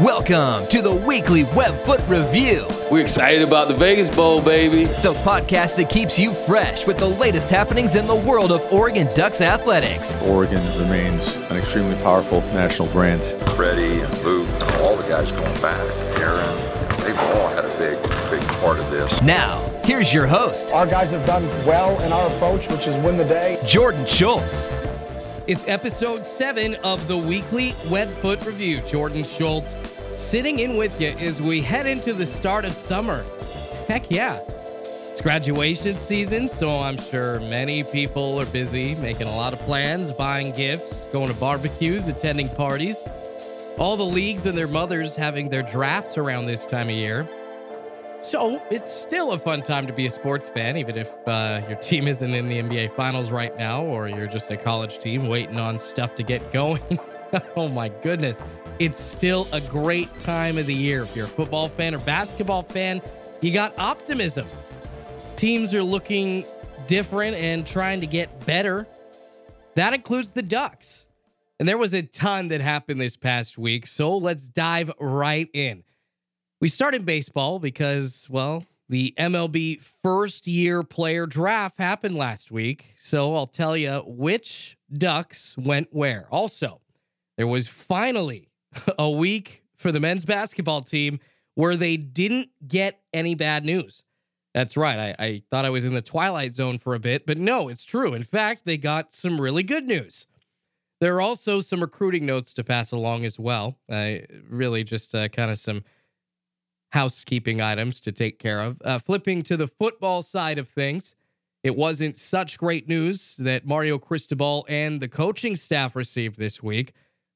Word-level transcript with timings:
Welcome 0.00 0.66
to 0.70 0.82
the 0.82 0.92
weekly 0.92 1.44
Webfoot 1.44 2.00
Review, 2.08 2.66
We're 2.90 3.02
excited 3.02 3.42
about 3.42 3.68
the 3.68 3.74
Vegas 3.74 4.10
Bowl, 4.14 4.42
baby. 4.42 4.86
the 5.02 5.14
podcast 5.22 5.76
that 5.76 5.88
keeps 5.88 6.18
you 6.18 6.32
fresh 6.32 6.84
with 6.84 6.98
the 6.98 7.06
latest 7.06 7.48
happenings 7.48 7.94
in 7.94 8.04
the 8.06 8.14
world 8.14 8.50
of 8.50 8.60
Oregon 8.72 9.06
Ducks 9.14 9.40
athletics. 9.40 10.20
Oregon 10.22 10.60
remains 10.80 11.36
an 11.50 11.56
extremely 11.58 11.94
powerful 12.02 12.40
national 12.52 12.88
brand. 12.88 13.22
Freddie 13.54 14.00
and 14.00 14.18
Luke 14.24 14.48
and 14.48 14.74
all 14.82 14.96
the 14.96 15.08
guys 15.08 15.30
going 15.30 15.60
back, 15.62 15.80
Aaron, 16.18 16.56
they've 16.98 17.18
all 17.18 17.48
had 17.50 17.64
a 17.64 17.78
big, 17.78 18.02
big 18.30 18.42
part 18.60 18.80
of 18.80 18.90
this. 18.90 19.22
Now, 19.22 19.60
here's 19.84 20.12
your 20.12 20.26
host, 20.26 20.66
Our 20.72 20.86
guys 20.86 21.12
have 21.12 21.24
done 21.24 21.44
well 21.64 22.00
in 22.02 22.12
our 22.12 22.26
approach, 22.34 22.68
which 22.68 22.88
is 22.88 22.96
win 22.98 23.16
the 23.16 23.24
day. 23.24 23.60
Jordan 23.64 24.04
Schultz. 24.06 24.68
It's 25.46 25.68
episode 25.68 26.24
seven 26.24 26.74
of 26.76 27.06
the 27.06 27.18
weekly 27.18 27.72
Webfoot 27.90 28.46
Review. 28.46 28.80
Jordan 28.88 29.24
Schultz 29.24 29.76
sitting 30.10 30.60
in 30.60 30.78
with 30.78 30.98
you 30.98 31.08
as 31.08 31.42
we 31.42 31.60
head 31.60 31.86
into 31.86 32.14
the 32.14 32.24
start 32.24 32.64
of 32.64 32.72
summer. 32.72 33.26
Heck 33.86 34.10
yeah. 34.10 34.40
It's 35.10 35.20
graduation 35.20 35.96
season, 35.96 36.48
so 36.48 36.80
I'm 36.80 36.96
sure 36.96 37.40
many 37.40 37.84
people 37.84 38.40
are 38.40 38.46
busy 38.46 38.94
making 38.94 39.26
a 39.26 39.36
lot 39.36 39.52
of 39.52 39.58
plans, 39.60 40.12
buying 40.12 40.50
gifts, 40.52 41.08
going 41.08 41.28
to 41.28 41.38
barbecues, 41.38 42.08
attending 42.08 42.48
parties. 42.48 43.04
All 43.76 43.98
the 43.98 44.02
leagues 44.02 44.46
and 44.46 44.56
their 44.56 44.66
mothers 44.66 45.14
having 45.14 45.50
their 45.50 45.62
drafts 45.62 46.16
around 46.16 46.46
this 46.46 46.64
time 46.64 46.88
of 46.88 46.94
year. 46.94 47.28
So 48.24 48.58
it's 48.70 48.90
still 48.90 49.32
a 49.32 49.38
fun 49.38 49.60
time 49.60 49.86
to 49.86 49.92
be 49.92 50.06
a 50.06 50.10
sports 50.10 50.48
fan, 50.48 50.78
even 50.78 50.96
if 50.96 51.10
uh, 51.28 51.60
your 51.68 51.76
team 51.76 52.08
isn't 52.08 52.34
in 52.34 52.48
the 52.48 52.58
NBA 52.58 52.96
Finals 52.96 53.30
right 53.30 53.54
now, 53.58 53.82
or 53.82 54.08
you're 54.08 54.26
just 54.26 54.50
a 54.50 54.56
college 54.56 54.98
team 54.98 55.28
waiting 55.28 55.60
on 55.60 55.78
stuff 55.78 56.14
to 56.14 56.22
get 56.22 56.50
going. 56.50 56.80
oh 57.56 57.68
my 57.68 57.90
goodness. 57.90 58.42
It's 58.78 58.98
still 58.98 59.46
a 59.52 59.60
great 59.60 60.18
time 60.18 60.56
of 60.56 60.64
the 60.64 60.74
year. 60.74 61.02
If 61.02 61.14
you're 61.14 61.26
a 61.26 61.28
football 61.28 61.68
fan 61.68 61.94
or 61.94 61.98
basketball 61.98 62.62
fan, 62.62 63.02
you 63.42 63.52
got 63.52 63.78
optimism. 63.78 64.46
Teams 65.36 65.74
are 65.74 65.82
looking 65.82 66.46
different 66.86 67.36
and 67.36 67.66
trying 67.66 68.00
to 68.00 68.06
get 68.06 68.46
better. 68.46 68.86
That 69.74 69.92
includes 69.92 70.32
the 70.32 70.42
Ducks. 70.42 71.04
And 71.60 71.68
there 71.68 71.76
was 71.76 71.92
a 71.92 72.00
ton 72.00 72.48
that 72.48 72.62
happened 72.62 73.02
this 73.02 73.18
past 73.18 73.58
week. 73.58 73.86
So 73.86 74.16
let's 74.16 74.48
dive 74.48 74.90
right 74.98 75.50
in. 75.52 75.84
We 76.64 76.68
started 76.68 77.04
baseball 77.04 77.58
because, 77.58 78.26
well, 78.30 78.64
the 78.88 79.12
MLB 79.18 79.82
first 80.02 80.46
year 80.46 80.82
player 80.82 81.26
draft 81.26 81.78
happened 81.78 82.16
last 82.16 82.50
week. 82.50 82.94
So 82.98 83.36
I'll 83.36 83.46
tell 83.46 83.76
you 83.76 84.02
which 84.06 84.78
Ducks 84.90 85.58
went 85.58 85.88
where. 85.90 86.26
Also, 86.30 86.80
there 87.36 87.46
was 87.46 87.68
finally 87.68 88.48
a 88.98 89.10
week 89.10 89.62
for 89.76 89.92
the 89.92 90.00
men's 90.00 90.24
basketball 90.24 90.80
team 90.80 91.20
where 91.54 91.76
they 91.76 91.98
didn't 91.98 92.48
get 92.66 92.98
any 93.12 93.34
bad 93.34 93.66
news. 93.66 94.02
That's 94.54 94.74
right. 94.74 95.14
I, 95.18 95.22
I 95.22 95.42
thought 95.50 95.66
I 95.66 95.70
was 95.70 95.84
in 95.84 95.92
the 95.92 96.00
twilight 96.00 96.52
zone 96.52 96.78
for 96.78 96.94
a 96.94 96.98
bit, 96.98 97.26
but 97.26 97.36
no, 97.36 97.68
it's 97.68 97.84
true. 97.84 98.14
In 98.14 98.22
fact, 98.22 98.64
they 98.64 98.78
got 98.78 99.12
some 99.12 99.38
really 99.38 99.64
good 99.64 99.84
news. 99.84 100.26
There 100.98 101.14
are 101.14 101.20
also 101.20 101.60
some 101.60 101.82
recruiting 101.82 102.24
notes 102.24 102.54
to 102.54 102.64
pass 102.64 102.90
along 102.90 103.26
as 103.26 103.38
well. 103.38 103.76
I 103.90 104.24
really 104.48 104.82
just 104.82 105.14
uh, 105.14 105.28
kind 105.28 105.50
of 105.50 105.58
some 105.58 105.84
housekeeping 106.94 107.60
items 107.60 107.98
to 107.98 108.12
take 108.12 108.38
care 108.38 108.60
of. 108.60 108.80
Uh, 108.84 109.00
flipping 109.00 109.42
to 109.42 109.56
the 109.56 109.66
football 109.66 110.22
side 110.22 110.58
of 110.58 110.68
things, 110.68 111.16
it 111.64 111.74
wasn't 111.74 112.16
such 112.16 112.56
great 112.56 112.88
news 112.88 113.36
that 113.38 113.66
Mario 113.66 113.98
Cristobal 113.98 114.64
and 114.68 115.00
the 115.00 115.08
coaching 115.08 115.56
staff 115.56 115.96
received 115.96 116.38
this 116.38 116.62
week, 116.62 116.92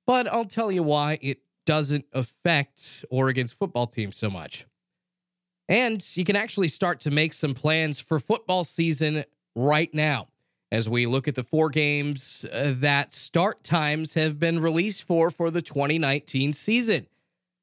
but 0.06 0.28
I'll 0.28 0.44
tell 0.44 0.70
you 0.70 0.84
why 0.84 1.18
it 1.20 1.40
doesn't 1.66 2.04
affect 2.12 3.04
Oregon's 3.10 3.52
football 3.52 3.86
team 3.86 4.12
so 4.12 4.30
much. 4.30 4.64
And 5.68 6.06
you 6.16 6.24
can 6.24 6.36
actually 6.36 6.68
start 6.68 7.00
to 7.00 7.10
make 7.10 7.32
some 7.32 7.52
plans 7.52 7.98
for 7.98 8.20
football 8.20 8.62
season 8.62 9.24
right 9.56 9.92
now 9.92 10.28
as 10.70 10.88
we 10.88 11.04
look 11.04 11.26
at 11.26 11.34
the 11.34 11.42
four 11.42 11.68
games 11.68 12.46
uh, 12.52 12.74
that 12.76 13.12
start 13.12 13.64
times 13.64 14.14
have 14.14 14.38
been 14.38 14.60
released 14.60 15.02
for 15.02 15.32
for 15.32 15.50
the 15.50 15.62
2019 15.62 16.52
season. 16.52 17.08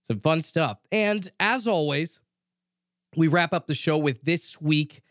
Some 0.06 0.20
fun 0.20 0.44
stuff. 0.44 0.78
And 0.92 1.28
as 1.40 1.68
always, 1.68 2.22
we 3.16 3.28
wrap 3.28 3.54
up 3.54 3.66
the 3.66 3.74
show 3.74 3.98
with 3.98 4.22
this 4.22 4.62
week 4.62 5.02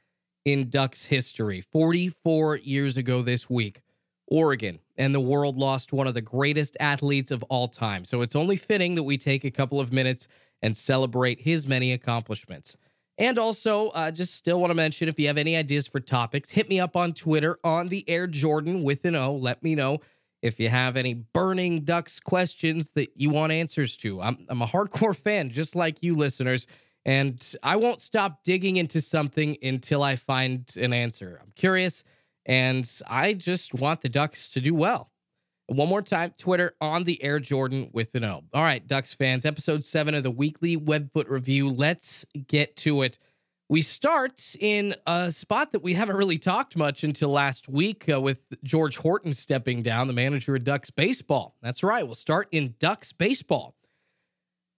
in 0.44 0.70
Ducks 0.70 1.06
history. 1.06 1.60
44 1.60 2.58
years 2.58 2.96
ago 2.96 3.20
this 3.20 3.50
week, 3.50 3.80
Oregon 4.28 4.78
and 4.96 5.12
the 5.12 5.20
world 5.20 5.56
lost 5.56 5.92
one 5.92 6.06
of 6.06 6.14
the 6.14 6.22
greatest 6.22 6.76
athletes 6.78 7.32
of 7.32 7.42
all 7.44 7.66
time. 7.66 8.04
So 8.04 8.22
it's 8.22 8.36
only 8.36 8.54
fitting 8.54 8.94
that 8.94 9.02
we 9.02 9.18
take 9.18 9.44
a 9.44 9.50
couple 9.50 9.80
of 9.80 9.92
minutes 9.92 10.28
and 10.62 10.76
celebrate 10.76 11.40
his 11.40 11.66
many 11.66 11.92
accomplishments. 11.92 12.76
And 13.18 13.36
also, 13.36 13.88
uh, 13.88 14.12
just 14.12 14.34
still 14.34 14.60
want 14.60 14.70
to 14.70 14.76
mention 14.76 15.08
if 15.08 15.18
you 15.18 15.26
have 15.26 15.38
any 15.38 15.56
ideas 15.56 15.88
for 15.88 15.98
topics, 15.98 16.50
hit 16.50 16.68
me 16.68 16.78
up 16.78 16.96
on 16.96 17.12
Twitter 17.12 17.58
on 17.64 17.88
the 17.88 18.08
Air 18.08 18.28
Jordan 18.28 18.84
with 18.84 19.04
an 19.04 19.16
O. 19.16 19.34
Let 19.34 19.62
me 19.62 19.74
know 19.74 20.00
if 20.44 20.60
you 20.60 20.68
have 20.68 20.98
any 20.98 21.14
burning 21.14 21.80
Ducks 21.80 22.20
questions 22.20 22.90
that 22.90 23.12
you 23.16 23.30
want 23.30 23.50
answers 23.50 23.96
to. 23.96 24.20
I'm, 24.20 24.44
I'm 24.50 24.60
a 24.60 24.66
hardcore 24.66 25.16
fan, 25.16 25.48
just 25.48 25.74
like 25.74 26.02
you 26.02 26.14
listeners, 26.14 26.66
and 27.06 27.42
I 27.62 27.76
won't 27.76 28.02
stop 28.02 28.44
digging 28.44 28.76
into 28.76 29.00
something 29.00 29.56
until 29.62 30.02
I 30.02 30.16
find 30.16 30.70
an 30.78 30.92
answer. 30.92 31.40
I'm 31.42 31.52
curious, 31.56 32.04
and 32.44 32.88
I 33.08 33.32
just 33.32 33.72
want 33.72 34.02
the 34.02 34.10
Ducks 34.10 34.50
to 34.50 34.60
do 34.60 34.74
well. 34.74 35.10
One 35.68 35.88
more 35.88 36.02
time, 36.02 36.34
Twitter 36.36 36.74
on 36.78 37.04
the 37.04 37.22
Air 37.24 37.40
Jordan 37.40 37.88
with 37.94 38.14
an 38.14 38.24
O. 38.24 38.42
All 38.52 38.62
right, 38.62 38.86
Ducks 38.86 39.14
fans, 39.14 39.46
episode 39.46 39.82
seven 39.82 40.14
of 40.14 40.24
the 40.24 40.30
weekly 40.30 40.76
Webfoot 40.76 41.30
review. 41.30 41.70
Let's 41.70 42.26
get 42.48 42.76
to 42.76 43.00
it. 43.00 43.18
We 43.68 43.80
start 43.80 44.54
in 44.60 44.94
a 45.06 45.30
spot 45.30 45.72
that 45.72 45.82
we 45.82 45.94
haven't 45.94 46.16
really 46.16 46.36
talked 46.36 46.76
much 46.76 47.02
until 47.02 47.30
last 47.30 47.66
week 47.66 48.06
uh, 48.12 48.20
with 48.20 48.44
George 48.62 48.98
Horton 48.98 49.32
stepping 49.32 49.82
down, 49.82 50.06
the 50.06 50.12
manager 50.12 50.54
of 50.54 50.64
Ducks 50.64 50.90
baseball. 50.90 51.56
That's 51.62 51.82
right, 51.82 52.04
we'll 52.04 52.14
start 52.14 52.48
in 52.52 52.74
Ducks 52.78 53.12
baseball. 53.12 53.74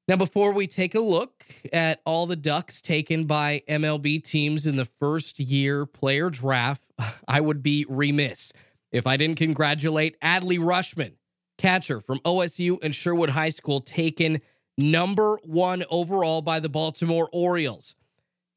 Now, 0.06 0.14
before 0.14 0.52
we 0.52 0.68
take 0.68 0.94
a 0.94 1.00
look 1.00 1.44
at 1.72 2.00
all 2.06 2.26
the 2.26 2.36
Ducks 2.36 2.80
taken 2.80 3.24
by 3.24 3.64
MLB 3.68 4.22
teams 4.22 4.68
in 4.68 4.76
the 4.76 4.84
first 4.84 5.40
year 5.40 5.84
player 5.84 6.30
draft, 6.30 6.84
I 7.28 7.40
would 7.40 7.64
be 7.64 7.86
remiss 7.88 8.52
if 8.92 9.04
I 9.04 9.16
didn't 9.16 9.38
congratulate 9.38 10.20
Adley 10.20 10.60
Rutschman, 10.60 11.14
catcher 11.58 12.00
from 12.00 12.20
OSU 12.20 12.78
and 12.84 12.94
Sherwood 12.94 13.30
High 13.30 13.48
School, 13.48 13.80
taken 13.80 14.40
number 14.78 15.40
one 15.42 15.82
overall 15.90 16.40
by 16.40 16.60
the 16.60 16.68
Baltimore 16.68 17.28
Orioles. 17.32 17.96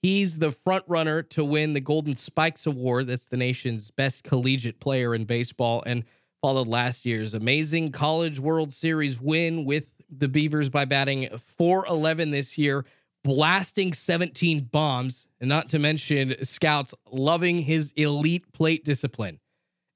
He's 0.02 0.40
the 0.40 0.52
front 0.52 0.86
runner 0.88 1.22
to 1.24 1.44
win 1.44 1.74
the 1.74 1.82
Golden 1.82 2.16
Spikes 2.16 2.66
Award. 2.66 3.08
That's 3.08 3.26
the 3.26 3.38
nation's 3.38 3.92
best 3.92 4.24
collegiate 4.24 4.80
player 4.80 5.14
in 5.14 5.26
baseball, 5.26 5.84
and 5.86 6.06
followed 6.42 6.68
last 6.68 7.06
year's 7.06 7.34
amazing 7.34 7.92
College 7.92 8.40
World 8.40 8.72
Series 8.72 9.20
win 9.20 9.66
with 9.66 9.94
the 10.10 10.30
Beavers 10.30 10.70
by 10.70 10.86
batting 10.86 11.30
411 11.38 12.32
this 12.32 12.58
year, 12.58 12.86
blasting 13.26 13.92
17 13.92 14.62
bombs, 14.72 15.28
and 15.42 15.50
not 15.50 15.70
to 15.70 15.80
mention 15.80 16.44
scouts 16.46 16.96
loving 17.12 17.58
his 17.58 17.92
elite 17.98 18.50
plate 18.54 18.86
discipline. 18.86 19.40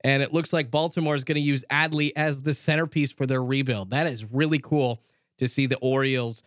And 0.03 0.21
it 0.21 0.33
looks 0.33 0.51
like 0.51 0.69
Baltimore 0.69 1.15
is 1.15 1.23
going 1.23 1.35
to 1.35 1.41
use 1.41 1.63
Adley 1.71 2.11
as 2.17 2.41
the 2.41 2.53
centerpiece 2.53 3.11
for 3.11 3.25
their 3.25 3.41
rebuild. 3.41 3.91
That 3.91 4.07
is 4.07 4.33
really 4.33 4.59
cool 4.59 5.01
to 5.37 5.47
see 5.47 5.65
the 5.65 5.77
Orioles 5.77 6.43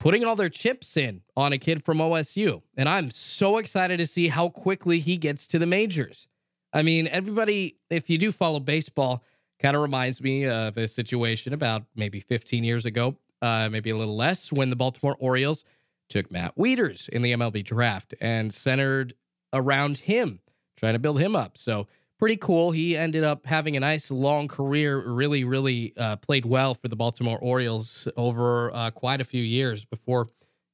putting 0.00 0.24
all 0.24 0.36
their 0.36 0.48
chips 0.48 0.96
in 0.96 1.22
on 1.36 1.52
a 1.52 1.58
kid 1.58 1.84
from 1.84 1.98
OSU. 1.98 2.62
And 2.76 2.88
I'm 2.88 3.10
so 3.10 3.58
excited 3.58 3.98
to 3.98 4.06
see 4.06 4.28
how 4.28 4.48
quickly 4.48 5.00
he 5.00 5.16
gets 5.16 5.46
to 5.48 5.58
the 5.58 5.66
majors. 5.66 6.28
I 6.72 6.82
mean, 6.82 7.08
everybody, 7.08 7.76
if 7.90 8.10
you 8.10 8.18
do 8.18 8.30
follow 8.30 8.60
baseball, 8.60 9.24
kind 9.58 9.74
of 9.74 9.82
reminds 9.82 10.22
me 10.22 10.46
of 10.46 10.76
a 10.76 10.86
situation 10.86 11.52
about 11.52 11.84
maybe 11.96 12.20
15 12.20 12.62
years 12.62 12.86
ago, 12.86 13.16
uh, 13.42 13.68
maybe 13.70 13.90
a 13.90 13.96
little 13.96 14.16
less, 14.16 14.52
when 14.52 14.70
the 14.70 14.76
Baltimore 14.76 15.16
Orioles 15.18 15.64
took 16.08 16.30
Matt 16.30 16.56
Wieters 16.56 17.08
in 17.08 17.22
the 17.22 17.32
MLB 17.32 17.64
draft 17.64 18.14
and 18.20 18.52
centered 18.52 19.14
around 19.52 19.98
him, 19.98 20.40
trying 20.76 20.92
to 20.92 20.98
build 20.98 21.20
him 21.20 21.34
up. 21.34 21.58
So 21.58 21.86
pretty 22.18 22.36
cool. 22.36 22.70
He 22.70 22.96
ended 22.96 23.24
up 23.24 23.46
having 23.46 23.76
a 23.76 23.80
nice 23.80 24.10
long 24.10 24.48
career. 24.48 24.98
Really, 24.98 25.44
really 25.44 25.94
uh, 25.96 26.16
played 26.16 26.44
well 26.44 26.74
for 26.74 26.88
the 26.88 26.96
Baltimore 26.96 27.38
Orioles 27.38 28.08
over 28.16 28.74
uh, 28.74 28.90
quite 28.90 29.20
a 29.20 29.24
few 29.24 29.42
years 29.42 29.84
before 29.84 30.28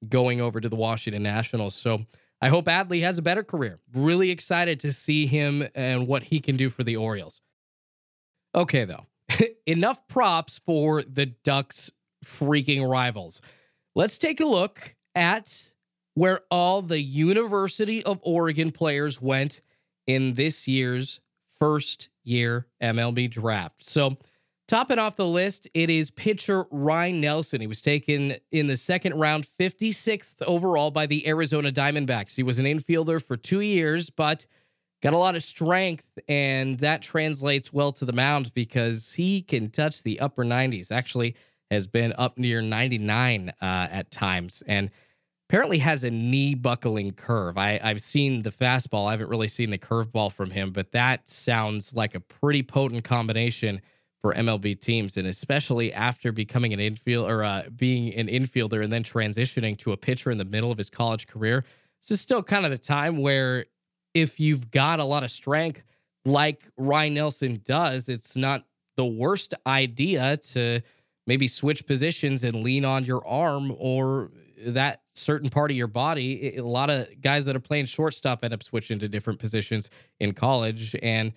going 0.09 0.41
over 0.41 0.61
to 0.61 0.69
the 0.69 0.77
Washington 0.77 1.23
Nationals. 1.23 1.75
So 1.75 2.01
I 2.41 2.49
hope 2.49 2.67
Adley 2.67 3.03
has 3.03 3.19
a 3.19 3.23
better 3.23 3.43
career. 3.43 3.79
Really 3.95 4.31
excited 4.31 4.81
to 4.81 4.93
see 4.93 5.27
him 5.27 5.67
and 5.75 6.07
what 6.07 6.25
he 6.25 6.41
can 6.41 6.57
do 6.57 6.69
for 6.71 6.83
the 6.85 6.97
Orioles. 6.97 7.41
Okay, 8.55 8.85
though, 8.85 9.07
enough 9.67 10.07
props 10.09 10.61
for 10.65 11.03
the 11.03 11.27
Ducks' 11.27 11.91
freaking 12.25 12.89
rivals. 12.89 13.41
Let's 13.95 14.19
take 14.19 14.41
a 14.41 14.47
look 14.47 14.95
at 15.15 15.73
where 16.15 16.41
all 16.51 16.83
the 16.83 17.01
University 17.01 18.05
of 18.05 18.21
Oregon 18.23 18.71
players 18.71 19.21
went 19.21 19.61
in 20.07 20.35
this 20.35 20.69
year's 20.69 21.21
first 21.65 22.11
year 22.25 22.67
MLB 22.83 23.31
draft. 23.31 23.83
So, 23.83 24.19
topping 24.69 24.99
off 24.99 25.17
the 25.17 25.27
list, 25.27 25.67
it 25.73 25.89
is 25.89 26.11
pitcher 26.11 26.67
Ryne 26.71 27.23
Nelson. 27.23 27.63
He 27.63 27.67
was 27.67 27.81
taken 27.81 28.35
in 28.53 28.67
the 28.67 28.77
second 28.77 29.19
round, 29.19 29.47
56th 29.47 30.43
overall 30.43 30.91
by 30.91 31.07
the 31.07 31.27
Arizona 31.27 31.73
Diamondbacks. 31.73 32.37
He 32.37 32.43
was 32.43 32.59
an 32.59 32.67
infielder 32.67 33.25
for 33.25 33.39
two 33.39 33.61
years, 33.61 34.11
but 34.11 34.45
got 35.03 35.15
a 35.15 35.19
lot 35.19 35.37
of 35.37 35.43
strength, 35.43 36.19
and 36.29 36.79
that 36.81 37.01
translates 37.01 37.73
well 37.73 37.93
to 37.93 38.05
the 38.05 38.13
mound 38.13 38.53
because 38.53 39.15
he 39.15 39.41
can 39.41 39.71
touch 39.71 40.03
the 40.03 40.21
upper 40.21 40.45
90s. 40.45 40.93
Actually, 40.93 41.35
has 41.71 41.87
been 41.87 42.13
up 42.19 42.37
near 42.37 42.61
99 42.61 43.49
uh, 43.49 43.55
at 43.63 44.11
times, 44.11 44.63
and 44.67 44.91
apparently 45.49 45.79
has 45.79 46.05
a 46.05 46.11
knee 46.11 46.55
buckling 46.55 47.13
curve. 47.13 47.59
I, 47.59 47.79
I've 47.83 48.01
seen 48.01 48.43
the 48.43 48.51
fastball. 48.51 49.09
I 49.09 49.13
haven't 49.13 49.29
really 49.29 49.49
seen 49.49 49.71
the 49.71 49.79
curveball 49.79 50.33
from 50.33 50.51
him, 50.51 50.71
but 50.71 50.93
that 50.93 51.29
sounds 51.29 51.95
like 51.95 52.15
a 52.15 52.21
pretty 52.21 52.63
potent 52.63 53.05
combination 53.05 53.83
for 54.23 54.33
MLB 54.33 54.81
teams, 54.81 55.19
and 55.19 55.27
especially 55.27 55.93
after 55.93 56.33
becoming 56.33 56.73
an 56.73 56.81
infield 56.81 57.31
or 57.31 57.45
uh, 57.45 57.65
being 57.77 58.15
an 58.15 58.27
infielder 58.27 58.83
and 58.83 58.91
then 58.91 59.03
transitioning 59.03 59.77
to 59.77 59.93
a 59.93 59.99
pitcher 59.99 60.31
in 60.31 60.39
the 60.39 60.47
middle 60.47 60.73
of 60.73 60.79
his 60.79 60.89
college 60.89 61.27
career. 61.27 61.63
This 62.01 62.13
is 62.13 62.21
still 62.23 62.43
kind 62.43 62.65
of 62.65 62.71
the 62.71 62.79
time 62.79 63.19
where 63.19 63.67
if 64.15 64.41
you've 64.41 64.71
got 64.71 64.99
a 64.99 65.05
lot 65.05 65.25
of 65.25 65.31
strength 65.31 65.85
like 66.25 66.63
Ryne 66.79 67.13
Nelson 67.13 67.61
does, 67.65 68.09
it's 68.09 68.35
not 68.35 68.65
the 68.97 69.05
worst 69.05 69.53
idea 69.67 70.39
to 70.39 70.81
maybe 71.27 71.47
switch 71.47 71.87
positions 71.87 72.45
and 72.45 72.63
lean 72.63 72.85
on 72.85 73.05
your 73.05 73.27
arm 73.27 73.75
or 73.79 74.31
that 74.67 75.03
certain 75.15 75.51
part 75.51 75.71
of 75.71 75.77
your 75.77 75.87
body. 75.87 76.57
A 76.57 76.63
lot 76.63 76.91
of 76.91 77.09
guys 77.21 77.45
that 77.47 77.57
are 77.57 77.61
playing 77.61 77.87
shortstop 77.87 78.45
end 78.45 78.55
up 78.55 78.63
switching 78.63 78.99
to 79.01 79.09
different 79.09 79.39
positions 79.39 79.91
in 80.21 80.33
college. 80.33 80.97
And 81.03 81.33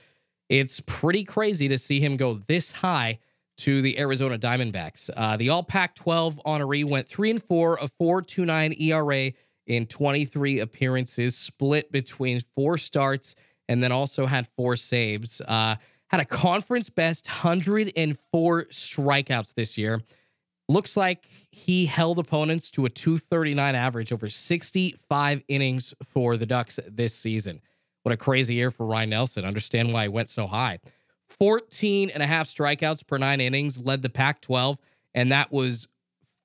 it's 0.50 0.79
pretty 0.79 1.24
crazy 1.24 1.68
to 1.68 1.77
see 1.77 2.00
him 2.00 2.18
go 2.18 2.35
this 2.35 2.71
high 2.71 3.19
to 3.57 3.81
the 3.81 4.00
Arizona 4.00 4.38
Diamondbacks. 4.38 5.09
Uh, 5.15 5.35
the 5.35 5.50
All 5.50 5.63
Pac 5.63 5.95
12 5.95 6.39
honoree 6.45 6.88
went 6.88 7.07
3 7.07 7.31
and 7.31 7.44
4, 7.44 7.75
a 7.75 7.88
4.29 7.88 8.79
ERA 8.81 9.31
in 9.65 9.85
23 9.85 10.59
appearances, 10.59 11.35
split 11.35 11.91
between 11.91 12.41
four 12.56 12.77
starts, 12.77 13.35
and 13.68 13.83
then 13.83 13.91
also 13.91 14.25
had 14.25 14.47
four 14.56 14.75
saves. 14.75 15.41
Uh, 15.41 15.75
had 16.09 16.21
a 16.21 16.25
conference 16.25 16.89
best 16.89 17.27
104 17.27 18.65
strikeouts 18.65 19.53
this 19.56 19.77
year. 19.77 20.01
Looks 20.69 20.98
like 20.98 21.30
he 21.50 21.86
held 21.86 22.19
opponents 22.19 22.69
to 22.72 22.86
a 22.86 22.90
239 22.90 23.75
average 23.75 24.12
over 24.12 24.28
65 24.28 25.44
innings 25.48 25.94
for 26.04 26.36
the 26.36 26.46
Ducks 26.46 26.80
this 26.88 27.14
season. 27.14 27.62
What 28.04 28.12
a 28.12 28.18
crazy 28.18 28.56
year 28.56 28.72
for 28.72 28.86
Ryne 28.86 29.10
Nelson. 29.10 29.46
Understand 29.46 29.94
why 29.94 30.04
he 30.04 30.10
went 30.10 30.30
so 30.30 30.48
high. 30.48 30.80
14 31.40 32.10
and 32.10 32.24
a 32.24 32.28
half 32.28 32.48
strikeouts 32.48 33.06
per 33.08 33.18
nine 33.18 33.40
innings 33.40 33.81
led 33.81 34.02
the 34.02 34.10
Pac 34.10 34.42
12, 34.42 34.78
and 35.14 35.31
that 35.31 35.52
was 35.52 35.88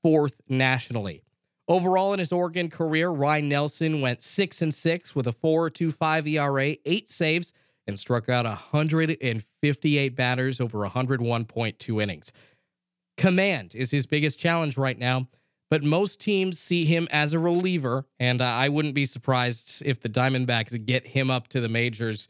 fourth 0.03 0.41
nationally. 0.49 1.23
Overall 1.69 2.13
in 2.13 2.19
his 2.19 2.33
Oregon 2.33 2.69
career, 2.69 3.09
Ryne 3.09 3.49
Nelson 3.49 4.01
went 4.01 4.23
six 4.23 4.63
and 4.63 4.75
six 4.75 5.15
with 5.15 5.27
a 5.27 5.33
4.25 5.33 6.29
ERA, 6.29 6.77
eight 6.85 7.09
saves, 7.09 7.53
and 7.87 7.99
struck 7.99 8.29
out 8.29 8.45
158 8.45 10.17
batters 10.17 10.61
over 10.61 10.87
101.2 10.87 12.03
innings. 12.03 12.33
Command 13.17 13.75
is 13.75 13.91
his 13.91 14.07
biggest 14.07 14.39
challenge 14.39 14.77
right 14.77 14.99
now, 14.99 15.29
but 15.71 15.83
most 15.83 16.21
teams 16.21 16.59
see 16.59 16.85
him 16.85 17.09
as 17.11 17.33
a 17.33 17.39
reliever, 17.39 18.07
and 18.19 18.41
uh, 18.41 18.45
I 18.45 18.69
wouldn't 18.69 18.95
be 18.95 19.05
surprised 19.05 19.83
if 19.85 20.01
the 20.01 20.09
Diamondbacks 20.09 20.85
get 20.85 21.07
him 21.07 21.31
up 21.31 21.49
to 21.49 21.61
the 21.61 21.69
majors 21.69 22.29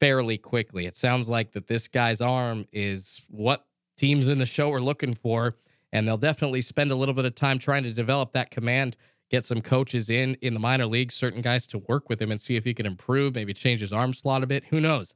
fairly 0.00 0.38
quickly. 0.38 0.86
It 0.86 0.96
sounds 0.96 1.28
like 1.28 1.52
that 1.52 1.66
this 1.66 1.88
guy's 1.88 2.20
arm 2.20 2.66
is 2.72 3.22
what 3.28 3.64
teams 3.96 4.28
in 4.28 4.38
the 4.38 4.46
show 4.46 4.72
are 4.72 4.80
looking 4.80 5.14
for, 5.14 5.56
and 5.92 6.06
they'll 6.06 6.16
definitely 6.16 6.62
spend 6.62 6.90
a 6.90 6.96
little 6.96 7.14
bit 7.14 7.24
of 7.24 7.34
time 7.34 7.58
trying 7.58 7.84
to 7.84 7.92
develop 7.92 8.32
that 8.32 8.50
command 8.50 8.96
get 9.30 9.44
some 9.44 9.60
coaches 9.60 10.10
in 10.10 10.34
in 10.42 10.54
the 10.54 10.60
minor 10.60 10.86
leagues, 10.86 11.14
certain 11.14 11.40
guys 11.40 11.66
to 11.68 11.78
work 11.88 12.08
with 12.08 12.20
him 12.20 12.30
and 12.30 12.40
see 12.40 12.56
if 12.56 12.64
he 12.64 12.74
can 12.74 12.86
improve, 12.86 13.34
maybe 13.34 13.52
change 13.52 13.80
his 13.80 13.92
arm 13.92 14.12
slot 14.12 14.42
a 14.42 14.46
bit. 14.46 14.64
Who 14.66 14.80
knows? 14.80 15.14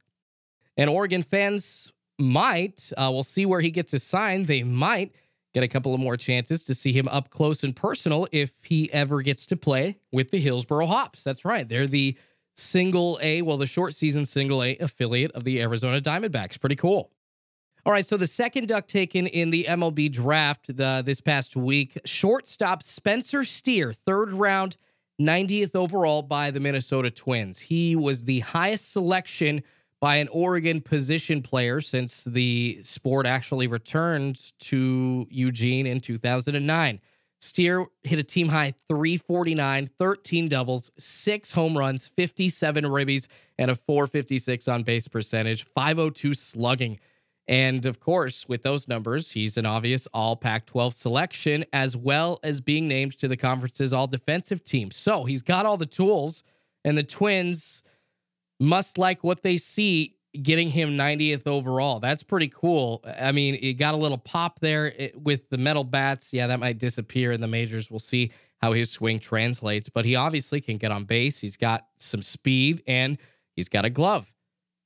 And 0.77 0.89
Oregon 0.89 1.23
fans 1.23 1.93
might, 2.19 2.93
uh, 2.97 3.11
we'll 3.13 3.23
see 3.23 3.47
where 3.47 3.61
he 3.61 3.71
gets 3.71 3.93
his 3.93 4.03
sign. 4.03 4.45
They 4.45 4.63
might 4.63 5.15
get 5.55 5.63
a 5.63 5.69
couple 5.69 5.95
of 5.95 6.01
more 6.01 6.17
chances 6.17 6.65
to 6.65 6.75
see 6.75 6.93
him 6.93 7.09
up 7.09 7.31
close 7.31 7.65
and 7.65 7.75
personal 7.75 8.27
if 8.33 8.53
he 8.63 8.93
ever 8.93 9.23
gets 9.23 9.47
to 9.47 9.57
play 9.57 9.97
with 10.13 10.31
the 10.31 10.39
Hillsboro 10.39 10.87
Hops. 10.87 11.25
That's 11.25 11.45
right. 11.45 11.69
They're 11.69 11.87
the 11.87 12.17
single 12.55 13.19
A, 13.23 13.43
well, 13.43 13.57
the 13.57 13.67
short 13.67 13.95
season 13.95 14.27
single 14.27 14.63
A 14.63 14.77
affiliate 14.79 15.33
of 15.33 15.45
the 15.45 15.61
Arizona 15.63 16.01
Diamondbacks. 16.01 16.61
Pretty 16.61 16.77
cool. 16.77 17.11
All 17.87 17.93
right, 17.93 18.05
so 18.05 18.17
the 18.17 18.27
second 18.27 18.69
duck 18.69 18.87
taken 18.87 19.27
in 19.27 19.51
the 19.51 19.65
MLB 19.65 20.13
draft 20.13 20.77
the, 20.77 21.03
this 21.07 21.21
past 21.21 21.57
week, 21.57 21.99
shortstop 22.05 22.83
Spencer 22.83 23.45
Steer, 23.45 23.93
third 23.93 24.33
round, 24.33 24.77
90th 25.21 25.75
overall 25.75 26.23
by 26.23 26.51
the 26.51 26.61
Minnesota 26.61 27.11
Twins. 27.11 27.61
He 27.61 27.97
was 27.97 28.25
the 28.25 28.41
highest 28.41 28.93
selection 28.93 29.63
by 30.01 30.17
an 30.17 30.29
Oregon 30.29 30.81
position 30.81 31.43
player 31.43 31.81
since 31.81 32.25
the 32.25 32.79
sport 32.83 33.27
actually 33.27 33.67
returned 33.67 34.53
to 34.61 35.27
Eugene 35.31 35.87
in 35.87 36.01
2009. 36.01 37.01
Steer 37.41 37.87
hit 38.03 38.19
a 38.19 38.25
team 38.25 38.49
high 38.49 38.75
349, 38.89 39.87
13 39.87 40.49
doubles, 40.49 40.91
six 40.99 41.53
home 41.53 41.79
runs, 41.79 42.09
57 42.09 42.85
ribbies, 42.85 43.29
and 43.59 43.71
a 43.71 43.77
456 43.77 44.67
on 44.69 44.83
base 44.83 45.07
percentage, 45.07 45.65
502 45.65 46.35
slugging. 46.35 46.99
And 47.47 47.87
of 47.87 48.01
course, 48.01 48.49
with 48.49 48.63
those 48.63 48.89
numbers, 48.89 49.33
he's 49.33 49.57
an 49.57 49.67
obvious 49.67 50.07
all 50.13 50.37
Pac 50.37 50.67
12 50.67 50.95
selection, 50.95 51.65
as 51.73 51.97
well 51.97 52.41
as 52.43 52.61
being 52.61 52.89
named 52.89 53.19
to 53.19 53.29
the 53.29 53.37
conference's 53.37 53.93
all 53.93 54.07
defensive 54.07 54.65
team. 54.65 54.91
So 54.91 55.25
he's 55.25 55.43
got 55.43 55.65
all 55.65 55.77
the 55.77 55.87
tools, 55.87 56.43
and 56.85 56.99
the 56.99 57.05
Twins 57.05 57.83
must 58.61 58.99
like 58.99 59.23
what 59.23 59.43
they 59.43 59.57
see 59.57 60.17
getting 60.43 60.71
him 60.71 60.97
90th 60.97 61.47
overall. 61.47 62.01
That's 62.01 62.23
pretty 62.23 62.49
cool. 62.49 63.03
I 63.19 63.33
mean, 63.33 63.59
it 63.61 63.75
got 63.75 63.95
a 63.95 63.97
little 63.97 64.19
pop 64.19 64.61
there 64.61 64.93
with 65.15 65.49
the 65.49 65.59
metal 65.59 65.85
bats. 65.85 66.33
Yeah, 66.33 66.49
that 66.49 66.61
might 66.61 66.79
disappear 66.79 67.33
in 67.33 67.41
the 67.41 67.47
majors. 67.47 67.91
We'll 67.91 67.99
see 67.99 68.33
how 68.61 68.73
his 68.73 68.91
swing 68.91 69.21
translates, 69.21 69.89
but 69.89 70.05
he 70.05 70.17
obviously 70.17 70.61
can 70.61 70.77
get 70.77 70.91
on 70.91 71.05
base. 71.05 71.39
He's 71.39 71.57
got 71.57 71.87
some 71.97 72.23
speed 72.23 72.83
and 72.87 73.19
he's 73.55 73.69
got 73.69 73.85
a 73.85 73.91
glove. 73.91 74.33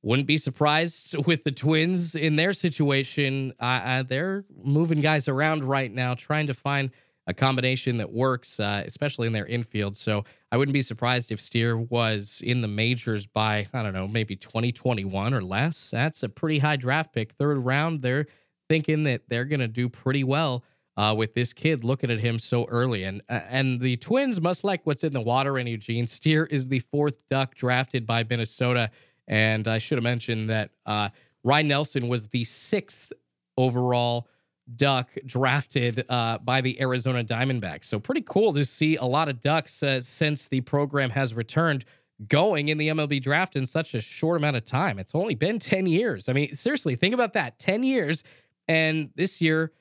Wouldn't 0.02 0.26
be 0.26 0.36
surprised 0.36 1.16
with 1.26 1.44
the 1.44 1.52
Twins 1.52 2.14
in 2.14 2.36
their 2.36 2.52
situation. 2.52 3.52
Uh, 3.58 4.02
they're 4.02 4.44
moving 4.62 5.00
guys 5.00 5.28
around 5.28 5.64
right 5.64 5.90
now, 5.90 6.14
trying 6.14 6.48
to 6.48 6.54
find 6.54 6.90
a 7.26 7.34
combination 7.34 7.98
that 7.98 8.12
works, 8.12 8.58
uh, 8.58 8.82
especially 8.84 9.26
in 9.26 9.32
their 9.32 9.46
infield. 9.46 9.96
So 9.96 10.24
I 10.50 10.56
wouldn't 10.56 10.72
be 10.72 10.82
surprised 10.82 11.30
if 11.30 11.40
Steer 11.40 11.76
was 11.76 12.42
in 12.44 12.60
the 12.60 12.68
majors 12.68 13.26
by, 13.26 13.66
I 13.72 13.82
don't 13.82 13.92
know, 13.92 14.08
maybe 14.08 14.34
2021 14.34 15.32
or 15.32 15.42
less. 15.42 15.90
That's 15.90 16.22
a 16.22 16.28
pretty 16.28 16.58
high 16.58 16.76
draft 16.76 17.12
pick. 17.12 17.32
Third 17.32 17.58
round, 17.58 18.02
they're 18.02 18.26
thinking 18.68 19.04
that 19.04 19.28
they're 19.28 19.44
going 19.44 19.60
to 19.60 19.68
do 19.68 19.88
pretty 19.88 20.24
well 20.24 20.64
uh, 20.96 21.14
with 21.16 21.32
this 21.34 21.52
kid 21.52 21.84
looking 21.84 22.10
at 22.10 22.20
him 22.20 22.38
so 22.38 22.64
early. 22.66 23.04
And, 23.04 23.22
uh, 23.28 23.40
and 23.48 23.80
the 23.80 23.96
Twins 23.96 24.40
must 24.40 24.64
like 24.64 24.80
what's 24.84 25.04
in 25.04 25.12
the 25.12 25.20
water 25.20 25.58
in 25.58 25.66
Eugene. 25.66 26.06
Steer 26.06 26.44
is 26.44 26.68
the 26.68 26.80
fourth 26.80 27.26
duck 27.28 27.54
drafted 27.54 28.06
by 28.06 28.24
Minnesota. 28.28 28.90
And 29.28 29.68
I 29.68 29.78
should 29.78 29.96
have 29.96 30.02
mentioned 30.02 30.50
that 30.50 30.70
uh, 30.84 31.08
Ryne 31.44 31.68
Nelson 31.68 32.08
was 32.08 32.28
the 32.28 32.44
sixth 32.44 33.12
overall 33.56 34.28
duck 34.76 35.10
drafted 35.26 36.04
uh, 36.08 36.38
by 36.38 36.60
the 36.60 36.80
Arizona 36.80 37.24
Diamondbacks. 37.24 37.86
So 37.86 37.98
pretty 37.98 38.22
cool 38.22 38.52
to 38.52 38.64
see 38.64 38.96
a 38.96 39.04
lot 39.04 39.28
of 39.28 39.40
ducks 39.40 39.82
uh, 39.82 40.00
since 40.00 40.46
the 40.46 40.60
program 40.60 41.10
has 41.10 41.34
returned 41.34 41.84
going 42.28 42.68
in 42.68 42.78
the 42.78 42.88
MLB 42.88 43.22
draft 43.22 43.56
in 43.56 43.66
such 43.66 43.94
a 43.94 44.00
short 44.00 44.38
amount 44.38 44.56
of 44.56 44.64
time. 44.64 44.98
It's 44.98 45.14
only 45.14 45.34
been 45.34 45.58
10 45.58 45.86
years. 45.86 46.28
I 46.28 46.32
mean, 46.32 46.54
seriously, 46.54 46.94
think 46.94 47.14
about 47.14 47.32
that 47.32 47.58
10 47.58 47.82
years. 47.82 48.24
And 48.68 49.10
this 49.16 49.40
year, 49.40 49.72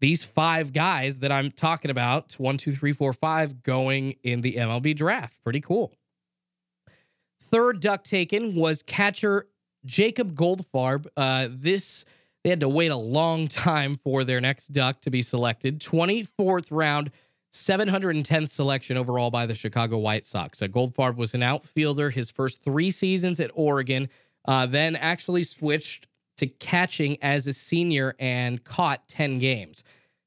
these 0.00 0.24
five 0.24 0.72
guys 0.72 1.18
that 1.18 1.30
I'm 1.30 1.50
talking 1.50 1.90
about 1.90 2.32
one, 2.34 2.56
two, 2.56 2.72
three, 2.72 2.92
four, 2.92 3.12
five 3.12 3.62
going 3.62 4.16
in 4.22 4.40
the 4.40 4.54
MLB 4.54 4.96
draft. 4.96 5.42
Pretty 5.44 5.60
cool. 5.60 5.92
Third 7.40 7.80
duck 7.80 8.02
taken 8.02 8.54
was 8.54 8.82
catcher 8.82 9.46
Jacob 9.84 10.34
Goldfarb. 10.34 11.06
Uh, 11.16 11.48
this 11.50 12.04
they 12.42 12.50
had 12.50 12.60
to 12.60 12.68
wait 12.68 12.90
a 12.90 12.96
long 12.96 13.48
time 13.48 13.96
for 13.96 14.24
their 14.24 14.40
next 14.40 14.68
duck 14.68 15.00
to 15.02 15.10
be 15.10 15.22
selected. 15.22 15.80
24th 15.80 16.66
round, 16.70 17.10
710th 17.52 18.48
selection 18.48 18.96
overall 18.96 19.30
by 19.30 19.46
the 19.46 19.54
Chicago 19.54 19.98
White 19.98 20.24
Sox. 20.24 20.62
Uh, 20.62 20.66
Goldfarb 20.66 21.16
was 21.16 21.34
an 21.34 21.42
outfielder 21.42 22.10
his 22.10 22.30
first 22.30 22.62
three 22.62 22.90
seasons 22.90 23.40
at 23.40 23.50
Oregon, 23.54 24.08
uh, 24.46 24.66
then 24.66 24.96
actually 24.96 25.42
switched 25.42 26.08
to 26.38 26.46
catching 26.46 27.18
as 27.22 27.46
a 27.46 27.52
senior 27.52 28.16
and 28.18 28.64
caught 28.64 29.06
10 29.08 29.38
games. 29.38 29.84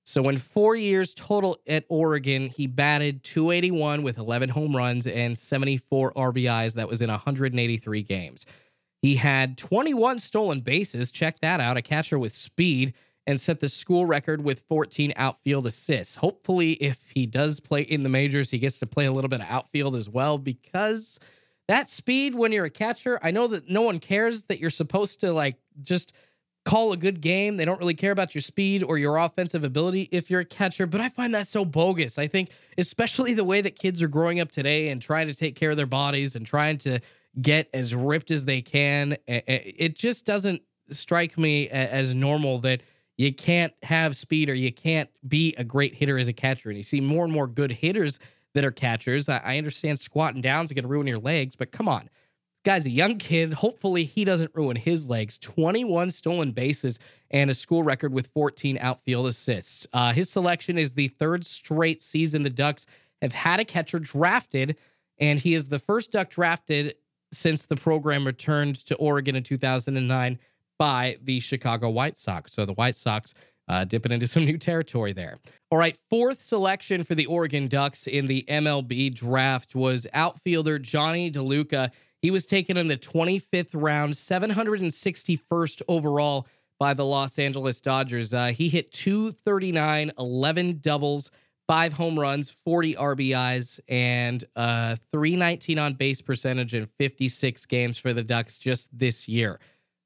So 0.08 0.30
in 0.30 0.38
four 0.38 0.76
years 0.76 1.16
total 1.16 1.58
at 1.68 1.84
Oregon, 1.90 2.50
he 2.50 2.68
batted 2.68 3.24
281 3.24 4.04
with 4.04 4.20
11 4.20 4.50
home 4.50 4.76
runs 4.76 5.08
and 5.08 5.36
74 5.36 6.14
RBIs. 6.14 6.76
That 6.76 6.88
was 6.88 7.02
in 7.02 7.10
183 7.10 8.04
games. 8.04 8.46
He 9.06 9.18
had 9.18 9.56
21 9.60 10.18
stolen 10.18 10.62
bases. 10.62 11.12
Check 11.12 11.40
that 11.42 11.60
out. 11.60 11.78
A 11.78 11.84
catcher 11.84 12.18
with 12.18 12.34
speed 12.34 12.96
and 13.28 13.40
set 13.40 13.60
the 13.60 13.70
school 13.70 14.04
record 14.04 14.44
with 14.44 14.62
14 14.62 15.14
outfield 15.16 15.68
assists. 15.68 16.16
Hopefully, 16.16 16.72
if 16.72 17.12
he 17.14 17.28
does 17.28 17.60
play 17.60 17.84
in 17.84 18.02
the 18.02 18.10
majors, 18.10 18.50
he 18.50 18.58
gets 18.58 18.80
to 18.80 18.88
play 18.88 19.06
a 19.06 19.12
little 19.12 19.30
bit 19.30 19.42
of 19.42 19.48
outfield 19.48 19.96
as 19.96 20.10
well 20.10 20.40
because 20.40 21.20
that 21.68 21.88
speed 21.88 22.34
when 22.34 22.52
you're 22.52 22.66
a 22.66 22.72
catcher, 22.72 23.20
I 23.22 23.30
know 23.30 23.46
that 23.46 23.70
no 23.70 23.84
one 23.84 24.00
cares 24.00 24.46
that 24.46 24.58
you're 24.58 24.72
supposed 24.72 25.20
to 25.20 25.32
like 25.32 25.58
just 25.84 26.12
call 26.66 26.92
a 26.92 26.98
good 26.98 27.22
game. 27.22 27.58
They 27.58 27.66
don't 27.66 27.80
really 27.80 27.94
care 27.94 28.12
about 28.12 28.34
your 28.34 28.42
speed 28.42 28.82
or 28.82 28.98
your 28.98 29.18
offensive 29.18 29.64
ability 29.64 30.10
if 30.12 30.32
you're 30.32 30.40
a 30.40 30.46
catcher, 30.46 30.88
but 30.88 31.00
I 31.00 31.10
find 31.10 31.36
that 31.36 31.46
so 31.46 31.64
bogus. 31.64 32.18
I 32.18 32.26
think, 32.26 32.50
especially 32.76 33.36
the 33.36 33.44
way 33.44 33.62
that 33.62 33.78
kids 33.78 34.02
are 34.02 34.08
growing 34.08 34.40
up 34.40 34.52
today 34.52 34.90
and 34.90 35.00
trying 35.00 35.28
to 35.28 35.36
take 35.36 35.56
care 35.56 35.70
of 35.70 35.78
their 35.78 35.86
bodies 35.86 36.36
and 36.36 36.44
trying 36.44 36.80
to 36.80 37.02
get 37.39 37.70
as 37.74 37.94
ripped 37.94 38.32
as 38.32 38.46
they 38.46 38.62
can, 38.62 39.18
it 39.27 39.96
just 39.96 40.25
doesn't 40.25 40.62
strike 40.89 41.38
me 41.38 41.70
as 41.70 42.13
normal 42.13 42.60
that 42.60 42.82
you 43.18 43.34
can't 43.34 43.74
have 43.84 44.15
speed 44.15 44.50
or 44.50 44.54
you 44.54 44.72
can't 44.72 45.10
be 45.27 45.54
a 45.58 45.63
great 45.63 45.96
hitter 45.96 46.18
as 46.18 46.27
a 46.27 46.34
catcher. 46.34 46.70
And 46.70 46.77
you 46.77 46.84
see 46.84 47.01
more 47.01 47.24
and 47.24 47.34
more 47.34 47.48
good 47.48 47.72
hitters 47.72 48.20
that 48.54 48.65
are 48.65 48.72
catchers. 48.72 49.27
I 49.30 49.58
understand 49.58 50.00
squatting 50.00 50.42
down 50.42 50.65
is 50.65 50.74
going 50.74 50.84
to 50.84 50.89
ruin 50.89 51.08
your 51.08 51.20
legs, 51.20 51.56
but 51.56 51.72
come 51.72 51.88
on 51.88 52.10
Guy's 52.65 52.88
a 52.88 52.92
young 52.92 53.20
kid. 53.20 53.54
Hopefully, 53.54 54.04
he 54.04 54.25
doesn't 54.25 54.51
ruin 54.56 54.75
his 54.75 55.08
legs. 55.08 55.38
21 55.38 56.10
stolen 56.10 56.51
bases 56.51 57.00
and 57.30 57.51
a 57.51 57.54
school 57.54 57.84
record 57.84 58.12
with 58.12 58.27
14 58.34 58.80
outfield 58.82 59.27
assists. 59.27 59.86
Uh, 59.94 60.12
his 60.12 60.32
selection 60.32 60.75
is 60.80 60.94
the 60.94 61.10
third 61.10 61.46
straight 61.46 62.01
season 62.01 62.42
the 62.42 62.50
Ducks 62.50 62.88
have 63.22 63.34
had 63.34 63.60
a 63.60 63.65
catcher 63.65 64.00
drafted, 64.00 64.80
and 65.20 65.39
he 65.39 65.54
is 65.54 65.68
the 65.68 65.77
first 65.77 66.12
Duck 66.12 66.32
drafted 66.32 66.96
since 67.36 67.65
the 67.65 67.75
program 67.75 68.25
returned 68.25 68.75
to 68.86 68.96
Oregon 68.96 69.36
in 69.36 69.44
2009 69.44 70.39
by 70.77 71.18
the 71.24 71.39
Chicago 71.39 71.89
White 71.89 72.18
Sox. 72.18 72.54
So 72.54 72.65
the 72.65 72.74
White 72.74 72.96
Sox 72.96 73.34
uh, 73.68 73.86
dipping 73.86 74.12
into 74.12 74.27
some 74.27 74.46
new 74.46 74.58
territory 74.58 75.13
there. 75.13 75.36
All 75.72 75.77
right, 75.77 75.98
fourth 76.10 76.42
selection 76.42 77.04
for 77.04 77.15
the 77.15 77.25
Oregon 77.25 77.68
Ducks 77.68 78.08
in 78.08 78.27
the 78.27 78.44
MLB 78.48 79.13
draft 79.13 79.75
was 79.75 80.08
outfielder 80.13 80.80
Jonny 80.80 81.32
DeLuca. 81.32 81.92
He 82.22 82.32
was 82.32 82.46
taken 82.46 82.77
in 82.77 82.88
the 82.88 82.98
25th 82.98 83.72
round, 83.74 84.13
761st 84.13 85.82
overall 85.88 86.48
by 86.80 86.94
the 86.94 87.06
Los 87.06 87.39
Angeles 87.39 87.82
Dodgers. 87.82 88.34
Uh, 88.34 88.48
he 88.48 88.70
hit 88.70 88.92
239, 88.92 90.12
11 90.18 90.80
doubles, 90.82 91.32
five 91.68 91.94
home 91.94 92.20
runs, 92.20 92.50
40 92.50 92.96
RBIs, 92.96 93.80
and 93.88 94.44
uh, 94.56 94.96
319 95.12 95.80
on 95.80 95.94
base 95.94 96.22
percentage 96.22 96.74
in 96.74 96.86
56 96.86 97.66
games 97.66 97.98
for 97.98 98.14
the 98.14 98.24
Ducks 98.24 98.58
just 98.58 98.98
this 98.98 99.28
year. 99.28 99.60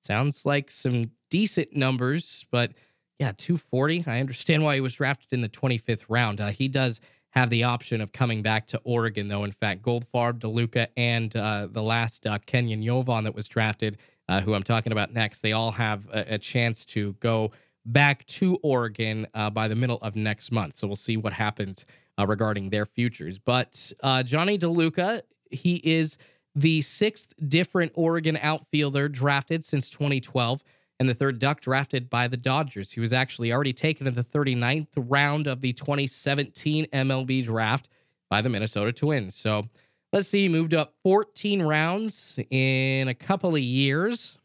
Sounds 0.04 0.46
like 0.46 0.72
some 0.72 1.12
decent 1.30 1.76
numbers, 1.76 2.46
but 2.52 2.72
yeah, 3.20 3.34
240. 3.38 4.06
I 4.08 4.20
understand 4.20 4.64
why 4.64 4.76
he 4.76 4.82
was 4.82 4.96
drafted 4.96 5.28
in 5.32 5.42
the 5.42 5.50
25th 5.50 6.06
round. 6.08 6.40
Uh, 6.40 6.48
he 6.48 6.68
does 6.68 7.02
have 7.32 7.50
the 7.50 7.64
option 7.64 8.02
of 8.02 8.12
coming 8.12 8.42
back 8.42 8.66
to 8.68 8.82
Oregon, 8.84 9.28
though. 9.28 9.44
In 9.44 9.52
fact, 9.52 9.82
Goldfarb, 9.82 10.40
DeLuca, 10.40 10.88
and 10.98 11.36
uh, 11.36 11.68
the 11.70 11.84
last 11.84 12.26
uh, 12.26 12.40
Kenyon 12.46 12.82
Yovan 12.82 13.26
that 13.26 13.36
was 13.36 13.48
drafted, 13.48 13.98
uh, 14.28 14.42
who 14.42 14.54
I'm 14.54 14.64
talking 14.64 14.92
about 14.92 15.14
next, 15.14 15.42
they 15.42 15.52
all 15.52 15.72
have 15.72 16.08
a, 16.12 16.36
a 16.36 16.38
chance 16.38 16.86
to 16.86 17.14
go 17.14 17.52
back 17.92 18.26
to 18.28 18.58
Oregon 18.62 19.28
uh, 19.34 19.50
by 19.50 19.68
the 19.68 19.76
middle 19.76 19.98
of 20.02 20.16
next 20.16 20.52
month. 20.52 20.76
So 20.76 20.88
we'll 20.88 20.96
see 20.96 21.18
what 21.18 21.34
happens 21.34 21.86
uh, 22.18 22.26
regarding 22.28 22.70
their 22.70 22.86
futures. 22.86 23.40
But 23.40 23.92
uh, 24.02 24.24
Jonny 24.24 24.58
DeLuca, 24.58 25.22
he 25.52 25.76
is 25.84 26.18
the 26.56 26.82
sixth 26.82 27.34
different 27.48 27.92
Oregon 27.96 28.38
outfielder 28.42 29.10
drafted 29.10 29.64
since 29.64 29.90
2012 29.90 30.64
and 31.00 31.08
the 31.08 31.14
third 31.14 31.40
Duck 31.40 31.62
drafted 31.62 32.10
by 32.10 32.28
the 32.28 32.38
Dodgers. 32.38 32.92
He 32.92 33.00
was 33.00 33.14
actually 33.14 33.54
already 33.54 33.74
taken 33.74 34.06
in 34.06 34.16
the 34.16 34.24
39th 34.24 34.88
round 34.98 35.48
of 35.48 35.62
the 35.62 35.72
2017 35.74 36.88
MLB 36.88 37.46
draft 37.46 37.90
by 38.30 38.42
the 38.42 38.50
Minnesota 38.50 38.92
Twins. 38.92 39.36
So 39.36 39.64
let's 40.12 40.28
see, 40.28 40.44
he 40.44 40.50
moved 40.50 40.74
up 40.74 40.94
14 41.02 41.62
rounds 41.62 42.38
in 42.50 43.08
a 43.08 43.14
couple 43.14 43.56
of 43.56 43.62
years. 43.62 44.38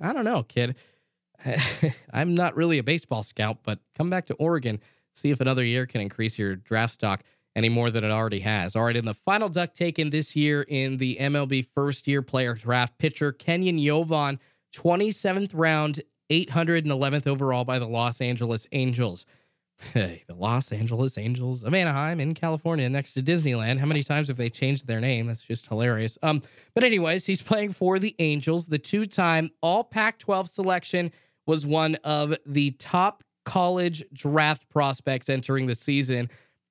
I 0.00 0.12
don't 0.12 0.24
know, 0.24 0.42
kid. 0.42 0.76
I'm 2.12 2.34
not 2.34 2.56
really 2.56 2.78
a 2.78 2.82
baseball 2.82 3.22
scout, 3.22 3.58
but 3.62 3.78
come 3.96 4.10
back 4.10 4.26
to 4.26 4.34
Oregon, 4.34 4.80
see 5.12 5.30
if 5.30 5.40
another 5.40 5.64
year 5.64 5.86
can 5.86 6.00
increase 6.00 6.38
your 6.38 6.56
draft 6.56 6.94
stock 6.94 7.22
any 7.54 7.68
more 7.68 7.90
than 7.90 8.04
it 8.04 8.10
already 8.10 8.40
has. 8.40 8.76
All 8.76 8.84
right, 8.84 8.96
in 8.96 9.06
the 9.06 9.14
final 9.14 9.48
duck 9.48 9.72
taken 9.72 10.10
this 10.10 10.36
year 10.36 10.62
in 10.62 10.98
the 10.98 11.16
MLB 11.18 11.66
first 11.74 12.06
year 12.06 12.22
player 12.22 12.54
draft, 12.54 12.98
pitcher 12.98 13.32
Kenyon 13.32 13.78
Yovan 13.78 14.38
27th 14.74 15.52
round, 15.54 16.02
811th 16.30 17.26
overall 17.26 17.64
by 17.64 17.78
the 17.78 17.86
Los 17.86 18.20
Angeles 18.20 18.66
Angels. 18.72 19.26
Hey, 19.92 20.22
the 20.26 20.34
Los 20.34 20.72
Angeles 20.72 21.18
Angels 21.18 21.62
of 21.62 21.74
Anaheim 21.74 22.18
in 22.18 22.32
California 22.32 22.88
next 22.88 23.12
to 23.12 23.20
Disneyland. 23.20 23.78
How 23.78 23.84
many 23.84 24.02
times 24.02 24.28
have 24.28 24.38
they 24.38 24.48
changed 24.48 24.86
their 24.86 25.00
name? 25.00 25.26
That's 25.26 25.42
just 25.42 25.66
hilarious. 25.66 26.16
Um, 26.22 26.40
but 26.74 26.82
anyways, 26.82 27.26
he's 27.26 27.42
playing 27.42 27.72
for 27.72 27.98
the 27.98 28.16
Angels. 28.18 28.68
The 28.68 28.78
two-time 28.78 29.50
All 29.60 29.84
Pac-12 29.84 30.48
selection 30.48 31.12
was 31.46 31.66
one 31.66 31.94
of 32.04 32.34
the 32.44 32.72
top 32.72 33.22
college 33.44 34.04
draft 34.12 34.68
prospects 34.68 35.28
entering 35.28 35.66
the 35.66 35.74
season, 35.74 36.28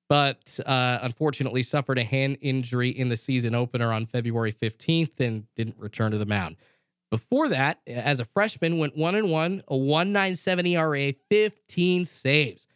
but 0.08 0.60
uh, 0.66 0.98
unfortunately 1.02 1.62
suffered 1.62 1.98
a 1.98 2.04
hand 2.04 2.38
injury 2.40 2.90
in 2.90 3.08
the 3.08 3.16
season 3.16 3.54
opener 3.54 3.92
on 3.92 4.06
February 4.06 4.52
15th 4.52 5.18
and 5.18 5.46
didn't 5.56 5.76
return 5.78 6.12
to 6.12 6.18
the 6.18 6.26
mound. 6.26 6.56
Before 7.10 7.48
that, 7.48 7.80
as 7.86 8.20
a 8.20 8.24
freshman, 8.24 8.78
went 8.78 8.96
one 8.96 9.14
and 9.14 9.30
one, 9.30 9.62
a 9.68 9.76
197 9.76 10.66
ERA, 10.66 11.12
15 11.30 12.04
saves. 12.04 12.66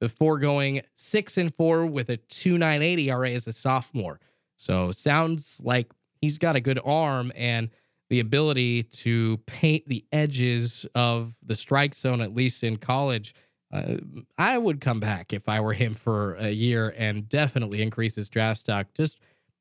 Before 0.00 0.38
going 0.38 0.82
six 0.94 1.36
and 1.36 1.52
four 1.52 1.84
with 1.84 2.08
a 2.08 2.16
298 2.16 2.98
ERA 3.00 3.30
as 3.30 3.46
a 3.48 3.52
sophomore. 3.52 4.20
So 4.56 4.92
sounds 4.92 5.60
like 5.64 5.92
he's 6.20 6.38
got 6.38 6.56
a 6.56 6.60
good 6.60 6.78
arm 6.84 7.32
and 7.34 7.70
the 8.10 8.20
ability 8.20 8.82
to 8.82 9.36
paint 9.46 9.86
the 9.86 10.04
edges 10.12 10.86
of 10.94 11.34
the 11.44 11.54
strike 11.54 11.94
zone, 11.94 12.20
at 12.20 12.34
least 12.34 12.64
in 12.64 12.76
college. 12.76 13.34
Uh, 13.70 13.96
I 14.38 14.56
would 14.56 14.80
come 14.80 14.98
back 14.98 15.32
if 15.32 15.48
I 15.48 15.60
were 15.60 15.74
him 15.74 15.92
for 15.92 16.34
a 16.36 16.50
year 16.50 16.94
and 16.96 17.28
definitely 17.28 17.82
increase 17.82 18.14
his 18.14 18.30
draft 18.30 18.60
stock 18.60 18.86
just 18.94 19.18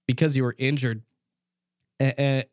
because 0.08 0.38
you 0.38 0.44
were 0.44 0.56
injured. 0.58 1.02
Uh, 2.00 2.44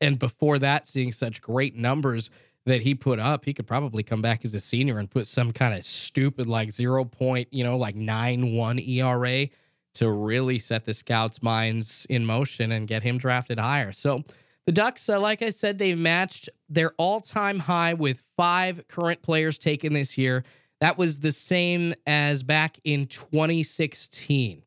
and 0.00 0.18
before 0.18 0.58
that, 0.58 0.86
seeing 0.86 1.12
such 1.12 1.40
great 1.40 1.76
numbers 1.76 2.30
that 2.64 2.82
he 2.82 2.94
put 2.94 3.20
up, 3.20 3.44
he 3.44 3.54
could 3.54 3.66
probably 3.66 4.02
come 4.02 4.20
back 4.20 4.44
as 4.44 4.52
a 4.54 4.60
senior 4.60 4.98
and 4.98 5.08
put 5.08 5.28
some 5.28 5.52
kind 5.52 5.74
of 5.74 5.84
stupid 5.84 6.46
like 6.46 6.72
zero 6.72 7.04
point, 7.04 7.48
you 7.52 7.62
know, 7.62 7.76
like 7.76 7.94
nine 7.94 8.54
one 8.54 8.80
ERA 8.80 9.46
to 9.94 10.10
really 10.10 10.58
set 10.58 10.84
the 10.84 10.92
scouts' 10.92 11.42
minds 11.42 12.06
in 12.10 12.26
motion 12.26 12.72
and 12.72 12.88
get 12.88 13.02
him 13.02 13.16
drafted 13.16 13.58
higher. 13.58 13.92
So 13.92 14.24
the 14.66 14.72
Ducks, 14.72 15.08
uh, 15.08 15.20
like 15.20 15.42
I 15.42 15.50
said, 15.50 15.78
they've 15.78 15.96
matched 15.96 16.48
their 16.68 16.92
all 16.98 17.20
time 17.20 17.60
high 17.60 17.94
with 17.94 18.22
five 18.36 18.86
current 18.88 19.22
players 19.22 19.58
taken 19.58 19.92
this 19.92 20.18
year. 20.18 20.44
That 20.80 20.98
was 20.98 21.20
the 21.20 21.32
same 21.32 21.94
as 22.06 22.42
back 22.42 22.78
in 22.84 23.06
2016. 23.06 24.62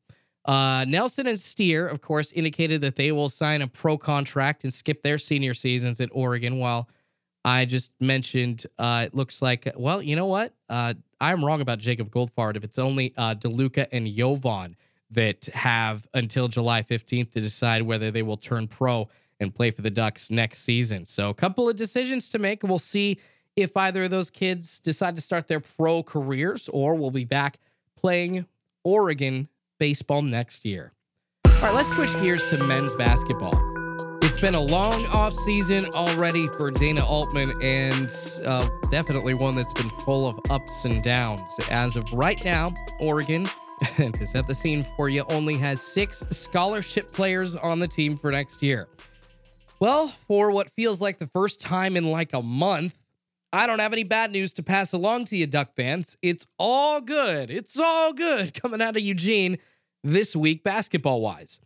Uh, 0.46 0.86
Nelson 0.88 1.28
and 1.28 1.38
Steer, 1.38 1.86
of 1.86 2.02
course, 2.02 2.32
indicated 2.32 2.82
that 2.82 2.96
they 2.96 3.12
will 3.12 3.30
sign 3.30 3.62
a 3.62 3.68
pro 3.68 3.98
contract 3.98 4.64
and 4.64 4.74
skip 4.74 5.04
their 5.04 5.18
senior 5.18 5.54
seasons 5.54 6.00
at 6.00 6.10
Oregon. 6.12 6.58
While 6.58 6.90
I 7.44 7.66
just 7.66 7.92
mentioned, 8.00 8.66
uh, 8.80 9.04
it 9.08 9.14
looks 9.14 9.42
like, 9.42 9.72
well, 9.76 10.02
you 10.02 10.16
know 10.16 10.26
what? 10.26 10.54
Uh, 10.70 10.94
I'm 11.22 11.44
wrong 11.44 11.60
about 11.62 11.80
Jacob 11.80 12.10
Goldfarb. 12.10 12.56
If 12.56 12.64
it's 12.64 12.80
only 12.80 13.14
uh, 13.18 13.36
DeLuca 13.36 13.88
and 13.92 14.08
Yovan 14.08 14.76
that 15.12 15.46
have 15.54 16.08
until 16.14 16.48
July 16.48 16.84
15th 16.84 17.32
to 17.32 17.42
decide 17.42 17.82
whether 17.82 18.10
they 18.12 18.24
will 18.24 18.38
turn 18.38 18.68
pro 18.68 19.10
and 19.40 19.54
play 19.54 19.72
for 19.72 19.82
the 19.82 19.90
Ducks 19.90 20.30
next 20.30 20.60
season. 20.60 21.06
So, 21.06 21.30
a 21.30 21.34
couple 21.34 21.70
of 21.70 21.76
decisions 21.76 22.30
to 22.30 22.40
make. 22.40 22.64
We'll 22.64 22.80
see 22.80 23.20
if 23.56 23.76
either 23.76 24.04
of 24.04 24.12
those 24.12 24.30
kids 24.30 24.80
decide 24.80 25.16
to 25.16 25.22
start 25.22 25.48
their 25.48 25.60
pro 25.60 26.04
careers 26.04 26.70
or 26.70 26.96
will 26.96 27.12
be 27.12 27.26
back 27.26 27.60
playing 27.98 28.46
Oregon 28.84 29.50
baseball 29.80 30.22
next 30.22 30.66
year. 30.66 30.94
All 31.46 31.52
right, 31.62 31.74
let's 31.74 31.94
switch 31.94 32.14
gears 32.22 32.46
to 32.48 32.64
men's 32.64 32.96
basketball. 32.96 33.54
It's 34.22 34.40
been 34.40 34.56
a 34.56 34.62
long 34.62 35.06
off 35.08 35.34
season 35.34 35.86
already 35.94 36.48
for 36.48 36.72
Dana 36.72 37.06
Altman, 37.06 37.52
and 37.62 38.10
uh, 38.46 38.68
definitely 38.92 39.34
one 39.34 39.56
that's 39.56 39.74
been 39.74 39.90
full 39.90 40.28
of 40.28 40.40
ups 40.50 40.86
and 40.86 41.02
downs. 41.04 41.42
As 41.70 41.96
of 41.96 42.12
right 42.14 42.44
now, 42.46 42.74
Oregon, 43.00 43.50
to 43.98 44.26
set 44.26 44.48
the 44.48 44.54
scene 44.54 44.86
for 44.96 45.10
you, 45.10 45.24
only 45.30 45.56
has 45.56 45.82
six 45.82 46.24
scholarship 46.30 47.12
players 47.12 47.56
on 47.56 47.80
the 47.80 47.88
team 47.88 48.16
for 48.16 48.32
next 48.32 48.62
year. 48.62 48.88
Well, 49.80 50.10
for 50.10 50.52
what 50.52 50.70
feels 50.72 51.02
like 51.02 51.20
the 51.20 51.28
first 51.28 51.62
time 51.62 51.96
in 51.96 52.12
like 52.12 52.34
a 52.34 52.42
month, 52.42 53.00
I 53.54 53.66
don't 53.66 53.80
have 53.80 53.94
any 53.94 54.04
bad 54.04 54.32
news 54.32 54.54
to 54.54 54.64
pass 54.64 54.92
along 54.92 55.26
to 55.26 55.38
you, 55.38 55.48
Duck 55.48 55.74
fans. 55.76 56.18
It's 56.22 56.48
all 56.60 57.00
good. 57.00 57.50
It's 57.50 57.80
all 57.80 58.12
good 58.12 58.54
coming 58.62 58.82
out 58.82 58.98
of 58.98 59.02
Eugene 59.02 59.58
this 60.04 60.36
week, 60.36 60.64
basketball 60.64 61.22
wise. 61.22 61.60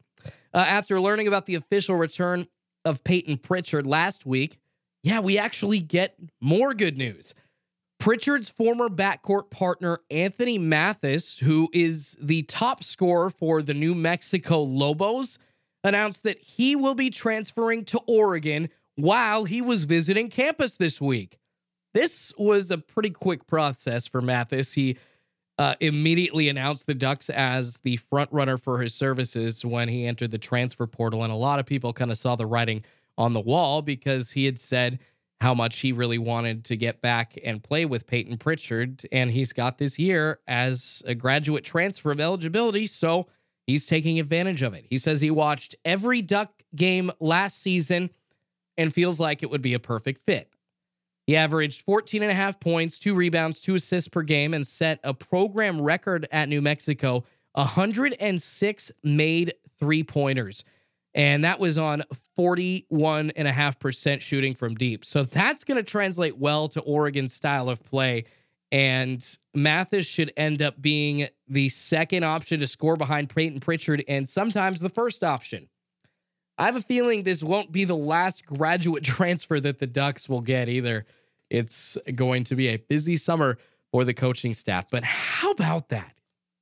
Uh, 0.54 0.58
after 0.58 1.02
learning 1.02 1.28
about 1.28 1.48
the 1.48 1.56
official 1.56 1.96
return 1.96 2.48
of 2.86 3.04
Payton 3.04 3.38
Pritchard 3.38 3.88
last 3.88 4.26
week, 4.26 4.60
yeah, 5.02 5.20
we 5.20 5.38
actually 5.38 5.80
get 5.80 6.16
more 6.40 6.74
good 6.74 6.98
news. 6.98 7.34
Pritchard's 8.00 8.50
former 8.50 8.90
backcourt 8.90 9.50
partner, 9.50 10.00
Anthony 10.12 10.58
Mathis, 10.58 11.40
who 11.40 11.70
is 11.74 12.18
the 12.22 12.44
top 12.44 12.84
scorer 12.84 13.30
for 13.30 13.62
the 13.62 13.74
New 13.74 13.96
Mexico 13.96 14.62
Lobos, 14.62 15.40
announced 15.84 16.24
that 16.24 16.40
he 16.40 16.76
will 16.76 16.96
be 16.96 17.10
transferring 17.10 17.86
to 17.86 18.00
Oregon 18.08 18.70
while 18.96 19.46
he 19.46 19.62
was 19.62 19.86
visiting 19.86 20.30
campus 20.30 20.76
this 20.76 21.02
week. 21.02 21.40
This 21.94 22.34
was 22.38 22.72
a 22.72 22.78
pretty 22.78 23.10
quick 23.12 23.46
process 23.46 24.08
for 24.08 24.22
Mathis. 24.22 24.74
He 24.74 24.98
uh, 25.60 25.76
immediately 25.80 26.50
announced 26.50 26.88
the 26.88 26.96
Ducks 26.96 27.30
as 27.30 27.78
the 27.78 27.98
front 27.98 28.32
runner 28.32 28.58
for 28.58 28.80
his 28.80 28.96
services 28.96 29.64
when 29.64 29.88
he 29.90 30.06
entered 30.06 30.32
the 30.32 30.40
transfer 30.40 30.88
portal. 30.88 31.24
And 31.24 31.32
a 31.32 31.36
lot 31.38 31.60
of 31.60 31.66
people 31.66 31.94
kind 31.94 32.12
of 32.12 32.18
saw 32.18 32.36
the 32.36 32.46
writing 32.46 32.84
on 33.18 33.34
the 33.34 33.40
wall 33.40 33.82
because 33.82 34.32
he 34.32 34.46
had 34.46 34.60
said 34.60 35.00
how 35.42 35.54
much 35.54 35.80
he 35.80 35.92
really 35.92 36.18
wanted 36.18 36.64
to 36.66 36.78
get 36.78 37.02
back 37.02 37.38
and 37.44 37.62
play 37.62 37.86
with 37.86 38.08
Payton 38.08 38.38
Pritchard. 38.38 39.04
And 39.12 39.30
he's 39.30 39.54
got 39.54 39.78
this 39.78 40.00
year 40.00 40.40
as 40.48 41.04
a 41.06 41.14
graduate 41.14 41.64
transfer 41.64 42.12
of 42.12 42.20
eligibility. 42.20 42.88
So 42.88 43.28
he's 43.68 43.86
taking 43.86 44.20
advantage 44.20 44.62
of 44.62 44.74
it. 44.74 44.86
He 44.90 44.98
says 44.98 45.22
he 45.22 45.32
watched 45.32 45.76
every 45.86 46.22
Duck 46.22 46.64
game 46.76 47.12
last 47.20 47.62
season 47.62 48.10
and 48.78 48.94
feels 48.94 49.20
like 49.20 49.44
it 49.44 49.50
would 49.50 49.62
be 49.62 49.74
a 49.74 49.80
perfect 49.80 50.22
fit. 50.24 50.50
He 51.26 51.36
averaged 51.38 51.84
14 51.84 52.22
and 52.22 52.32
a 52.32 52.36
half 52.36 52.60
points, 52.60 53.00
two 53.00 53.16
rebounds, 53.16 53.62
two 53.62 53.76
assists 53.76 54.10
per 54.10 54.24
game, 54.24 54.54
and 54.54 54.68
set 54.68 55.00
a 55.04 55.14
program 55.14 55.82
record 55.82 56.28
at 56.32 56.50
New 56.50 56.62
Mexico 56.62 57.24
106 57.54 58.92
made 59.04 59.54
three 59.80 60.04
pointers. 60.04 60.66
And 61.16 61.44
that 61.44 61.60
was 61.60 61.78
on 61.78 62.04
41.5% 62.38 64.22
shooting 64.22 64.56
from 64.56 64.74
deep. 64.76 65.06
So 65.06 65.22
that's 65.24 65.64
going 65.64 65.78
to 65.78 65.84
translate 65.84 66.38
well 66.38 66.68
to 66.70 66.82
Oregon's 66.82 67.34
style 67.34 67.70
of 67.70 67.84
play. 67.84 68.24
And 68.74 69.24
Mathis 69.54 70.08
should 70.08 70.34
end 70.36 70.64
up 70.64 70.82
being 70.82 71.28
the 71.48 71.70
second 71.70 72.24
option 72.24 72.60
to 72.60 72.66
score 72.66 72.98
behind 72.98 73.30
Payton 73.30 73.60
Pritchard 73.60 74.04
and 74.08 74.28
sometimes 74.28 74.80
the 74.80 74.90
first 74.90 75.24
option. 75.24 75.70
I 76.58 76.66
have 76.66 76.76
a 76.76 76.82
feeling 76.82 77.22
this 77.22 77.44
won't 77.44 77.72
be 77.72 77.84
the 77.84 77.96
last 77.96 78.48
graduate 78.48 79.04
transfer 79.04 79.60
that 79.60 79.78
the 79.78 79.86
Ducks 79.86 80.28
will 80.28 80.42
get 80.42 80.70
either. 80.70 81.06
It's 81.52 82.00
going 82.16 82.46
to 82.46 82.56
be 82.56 82.70
a 82.70 82.78
busy 82.78 83.16
summer 83.16 83.60
for 83.92 84.04
the 84.06 84.14
coaching 84.16 84.56
staff. 84.56 84.90
But 84.90 85.04
how 85.04 85.52
about 85.52 85.90
that? 85.90 86.16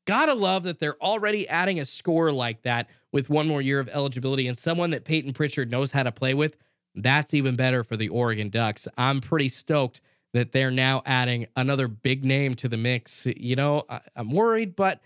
Gotta 0.06 0.34
love 0.34 0.63
that 0.63 0.80
they're 0.80 1.01
already 1.01 1.48
adding 1.48 1.80
a 1.80 1.86
score 1.86 2.30
like 2.34 2.63
that 2.63 2.89
with 3.13 3.30
one 3.30 3.48
more 3.48 3.62
year 3.62 3.80
of 3.80 3.88
eligibility 3.88 4.50
and 4.50 4.58
someone 4.58 4.89
that 4.91 5.06
Payton 5.06 5.32
Pritchard 5.32 5.72
knows 5.72 5.94
how 5.94 6.03
to 6.03 6.12
play 6.12 6.34
with. 6.34 6.58
That's 6.94 7.34
even 7.34 7.56
better 7.56 7.86
for 7.86 7.96
the 7.96 8.10
Oregon 8.10 8.50
Ducks. 8.50 8.89
I'm 8.98 9.22
pretty 9.22 9.48
stoked 9.48 10.01
that 10.34 10.52
they're 10.52 10.72
now 10.72 11.02
adding 11.06 11.48
another 11.56 11.88
big 11.88 12.24
name 12.24 12.56
to 12.56 12.68
the 12.68 12.78
mix. 12.78 13.26
You 13.26 13.56
know, 13.56 13.86
I'm 14.16 14.32
worried, 14.32 14.76
but 14.76 15.02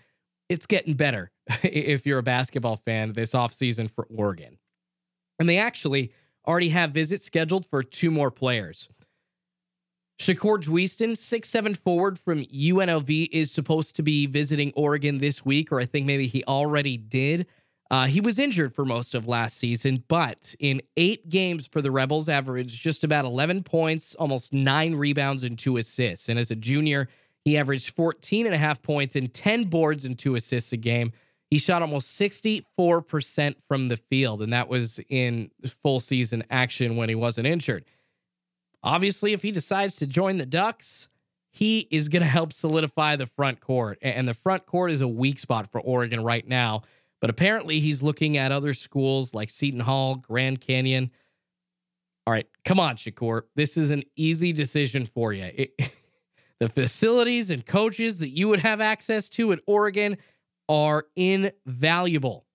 it's 0.48 0.66
getting 0.66 0.94
better 0.94 1.30
if 1.62 2.06
you're 2.06 2.18
a 2.18 2.22
basketball 2.22 2.76
fan 2.76 3.12
this 3.12 3.32
offseason 3.32 3.90
for 3.90 4.06
Oregon. 4.14 4.58
And 5.38 5.48
they 5.48 5.58
actually 5.58 6.12
already 6.46 6.68
have 6.70 6.92
visits 6.92 7.24
scheduled 7.24 7.66
for 7.66 7.82
two 7.82 8.10
more 8.10 8.30
players. 8.30 8.88
Shakur 10.18 10.62
Juiston, 10.62 11.16
six 11.16 11.50
seven 11.50 11.74
forward 11.74 12.18
from 12.18 12.44
UNLV, 12.44 13.28
is 13.32 13.50
supposed 13.50 13.96
to 13.96 14.02
be 14.02 14.26
visiting 14.26 14.72
Oregon 14.74 15.18
this 15.18 15.44
week, 15.44 15.70
or 15.70 15.78
I 15.78 15.84
think 15.84 16.06
maybe 16.06 16.26
he 16.26 16.42
already 16.44 16.96
did. 16.96 17.46
Uh, 17.90 18.06
he 18.06 18.20
was 18.20 18.38
injured 18.38 18.74
for 18.74 18.84
most 18.84 19.14
of 19.14 19.28
last 19.28 19.56
season, 19.56 20.02
but 20.08 20.54
in 20.58 20.80
eight 20.96 21.28
games 21.28 21.68
for 21.68 21.80
the 21.80 21.90
Rebels, 21.90 22.28
averaged 22.28 22.82
just 22.82 23.04
about 23.04 23.24
11 23.24 23.62
points, 23.62 24.14
almost 24.16 24.52
nine 24.52 24.96
rebounds, 24.96 25.44
and 25.44 25.56
two 25.58 25.76
assists. 25.76 26.28
And 26.28 26.38
as 26.38 26.50
a 26.50 26.56
junior, 26.56 27.08
he 27.44 27.56
averaged 27.56 27.94
14 27.94 28.46
and 28.46 28.54
a 28.54 28.58
half 28.58 28.82
points 28.82 29.14
and 29.14 29.32
10 29.32 29.64
boards 29.64 30.04
and 30.04 30.18
two 30.18 30.34
assists 30.34 30.72
a 30.72 30.76
game. 30.76 31.12
He 31.48 31.58
shot 31.58 31.80
almost 31.80 32.20
64% 32.20 33.54
from 33.68 33.86
the 33.86 33.96
field, 33.96 34.42
and 34.42 34.52
that 34.52 34.68
was 34.68 34.98
in 35.08 35.52
full 35.82 36.00
season 36.00 36.42
action 36.50 36.96
when 36.96 37.08
he 37.08 37.14
wasn't 37.14 37.46
injured. 37.46 37.84
Obviously, 38.82 39.32
if 39.32 39.42
he 39.42 39.52
decides 39.52 39.96
to 39.96 40.08
join 40.08 40.38
the 40.38 40.46
Ducks, 40.46 41.08
he 41.52 41.86
is 41.90 42.08
going 42.08 42.22
to 42.22 42.28
help 42.28 42.52
solidify 42.52 43.16
the 43.16 43.26
front 43.26 43.60
court. 43.60 43.98
And 44.02 44.26
the 44.26 44.34
front 44.34 44.66
court 44.66 44.90
is 44.90 45.00
a 45.00 45.08
weak 45.08 45.38
spot 45.38 45.70
for 45.70 45.80
Oregon 45.80 46.22
right 46.22 46.46
now. 46.46 46.82
But 47.26 47.30
apparently, 47.30 47.80
he's 47.80 48.04
looking 48.04 48.36
at 48.36 48.52
other 48.52 48.72
schools 48.72 49.34
like 49.34 49.50
Seton 49.50 49.80
Hall, 49.80 50.14
Grand 50.14 50.60
Canyon. 50.60 51.10
All 52.24 52.32
right, 52.32 52.46
come 52.64 52.78
on, 52.78 52.94
Shakur. 52.94 53.42
This 53.56 53.76
is 53.76 53.90
an 53.90 54.04
easy 54.14 54.52
decision 54.52 55.06
for 55.06 55.32
you. 55.32 55.50
It, 55.52 55.92
the 56.60 56.68
facilities 56.68 57.50
and 57.50 57.66
coaches 57.66 58.18
that 58.18 58.28
you 58.28 58.46
would 58.46 58.60
have 58.60 58.80
access 58.80 59.28
to 59.30 59.50
at 59.50 59.58
Oregon 59.66 60.18
are 60.68 61.06
invaluable. 61.16 62.46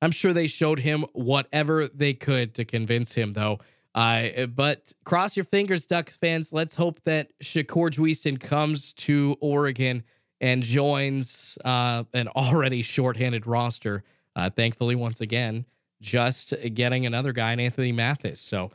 I'm 0.00 0.10
sure 0.10 0.32
they 0.32 0.48
showed 0.48 0.80
him 0.80 1.04
whatever 1.12 1.86
they 1.86 2.12
could 2.12 2.56
to 2.56 2.64
convince 2.64 3.14
him, 3.14 3.34
though. 3.34 3.60
Uh, 3.94 4.46
but 4.46 4.92
cross 5.04 5.36
your 5.36 5.44
fingers, 5.44 5.86
Ducks 5.86 6.16
fans. 6.16 6.52
Let's 6.52 6.74
hope 6.74 7.00
that 7.04 7.28
Shakur 7.40 7.88
Juiston 7.88 8.40
comes 8.40 8.94
to 8.94 9.36
Oregon 9.40 10.02
and 10.42 10.62
joins 10.64 11.56
uh, 11.64 12.02
an 12.12 12.28
already 12.28 12.82
shorthanded 12.82 13.46
roster. 13.46 14.02
Uh, 14.34 14.50
thankfully, 14.50 14.96
once 14.96 15.20
again, 15.20 15.64
just 16.02 16.52
getting 16.74 17.06
another 17.06 17.32
guy 17.32 17.54
Anthony 17.54 17.92
Mathis. 17.92 18.40
So, 18.40 18.70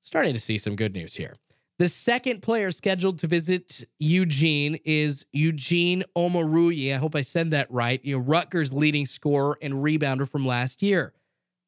starting 0.00 0.32
to 0.32 0.40
see 0.40 0.58
some 0.58 0.74
good 0.74 0.94
news 0.94 1.14
here. 1.14 1.34
The 1.78 1.88
second 1.88 2.40
player 2.40 2.70
scheduled 2.70 3.18
to 3.18 3.26
visit 3.26 3.84
Eugene 3.98 4.78
is 4.84 5.26
Eugene 5.32 6.04
Omoruyi. 6.16 6.94
I 6.94 6.98
hope 6.98 7.16
I 7.16 7.20
said 7.20 7.50
that 7.50 7.70
right. 7.70 8.02
You 8.04 8.16
know, 8.16 8.22
Rutgers' 8.22 8.72
leading 8.72 9.06
scorer 9.06 9.58
and 9.60 9.74
rebounder 9.74 10.28
from 10.28 10.46
last 10.46 10.82
year. 10.82 11.12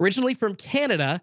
Originally 0.00 0.34
from 0.34 0.54
Canada, 0.54 1.22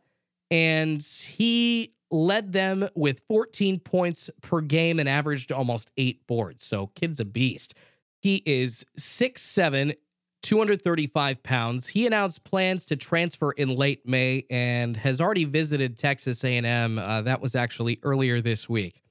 and 0.52 1.02
he 1.02 1.94
led 2.12 2.52
them 2.52 2.88
with 2.94 3.24
14 3.28 3.80
points 3.80 4.30
per 4.42 4.62
game 4.62 5.00
and 5.00 5.08
averaged 5.08 5.52
almost 5.52 5.92
eight 5.98 6.28
boards. 6.28 6.64
So, 6.64 6.88
kid's 6.88 7.20
a 7.20 7.26
beast. 7.26 7.74
He 8.24 8.42
is 8.46 8.86
6'7, 8.98 9.98
235 10.44 11.44
pounds. 11.44 11.90
He 11.90 12.08
announced 12.08 12.46
plans 12.46 12.86
to 12.86 12.96
transfer 12.96 13.52
in 13.52 13.76
late 13.76 14.08
May 14.08 14.46
and 14.50 14.96
has 14.96 15.20
already 15.20 15.44
visited 15.44 15.98
Texas 15.98 16.42
A&M. 16.46 16.98
Uh, 16.98 17.24
that 17.24 17.42
was 17.42 17.54
actually 17.54 18.00
earlier 18.02 18.40
this 18.40 18.70
week. 18.70 19.04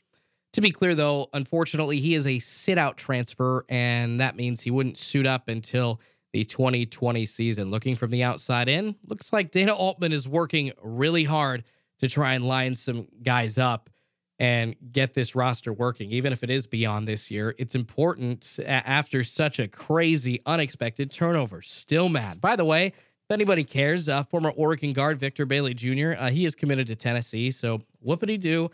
To 0.54 0.62
be 0.62 0.70
clear, 0.70 0.94
though, 0.94 1.28
unfortunately, 1.34 2.00
he 2.00 2.14
is 2.14 2.26
a 2.26 2.38
sit-out 2.38 2.96
transfer, 2.96 3.66
and 3.68 4.18
that 4.20 4.34
means 4.34 4.62
he 4.62 4.70
wouldn't 4.70 4.96
suit 4.96 5.26
up 5.26 5.48
until 5.48 6.00
the 6.32 6.46
2020 6.46 7.26
season. 7.26 7.70
Looking 7.70 7.96
from 7.96 8.10
the 8.12 8.24
outside 8.24 8.70
in, 8.70 8.96
looks 9.08 9.30
like 9.30 9.50
Dana 9.50 9.74
Altman 9.74 10.14
is 10.14 10.26
working 10.26 10.72
really 10.82 11.24
hard 11.24 11.64
to 11.98 12.08
try 12.08 12.32
and 12.32 12.48
line 12.48 12.74
some 12.74 13.08
guys 13.22 13.58
up 13.58 13.90
and 14.38 14.74
get 14.92 15.14
this 15.14 15.34
roster 15.34 15.72
working, 15.72 16.10
even 16.10 16.32
if 16.32 16.42
it 16.42 16.50
is 16.50 16.66
beyond 16.66 17.06
this 17.06 17.30
year. 17.30 17.54
It's 17.58 17.74
important 17.74 18.58
after 18.66 19.22
such 19.22 19.58
a 19.58 19.68
crazy, 19.68 20.40
unexpected 20.46 21.10
turnover. 21.10 21.62
Still 21.62 22.08
mad. 22.08 22.40
By 22.40 22.56
the 22.56 22.64
way, 22.64 22.86
if 22.86 23.30
anybody 23.30 23.64
cares, 23.64 24.08
uh, 24.08 24.24
former 24.24 24.50
Oregon 24.50 24.92
guard 24.92 25.18
Victor 25.18 25.46
Bailey 25.46 25.74
Jr., 25.74 26.14
uh, 26.18 26.30
he 26.30 26.44
is 26.44 26.54
committed 26.54 26.88
to 26.88 26.96
Tennessee. 26.96 27.50
So 27.50 27.82
whoopity 28.04 28.40
do. 28.40 28.70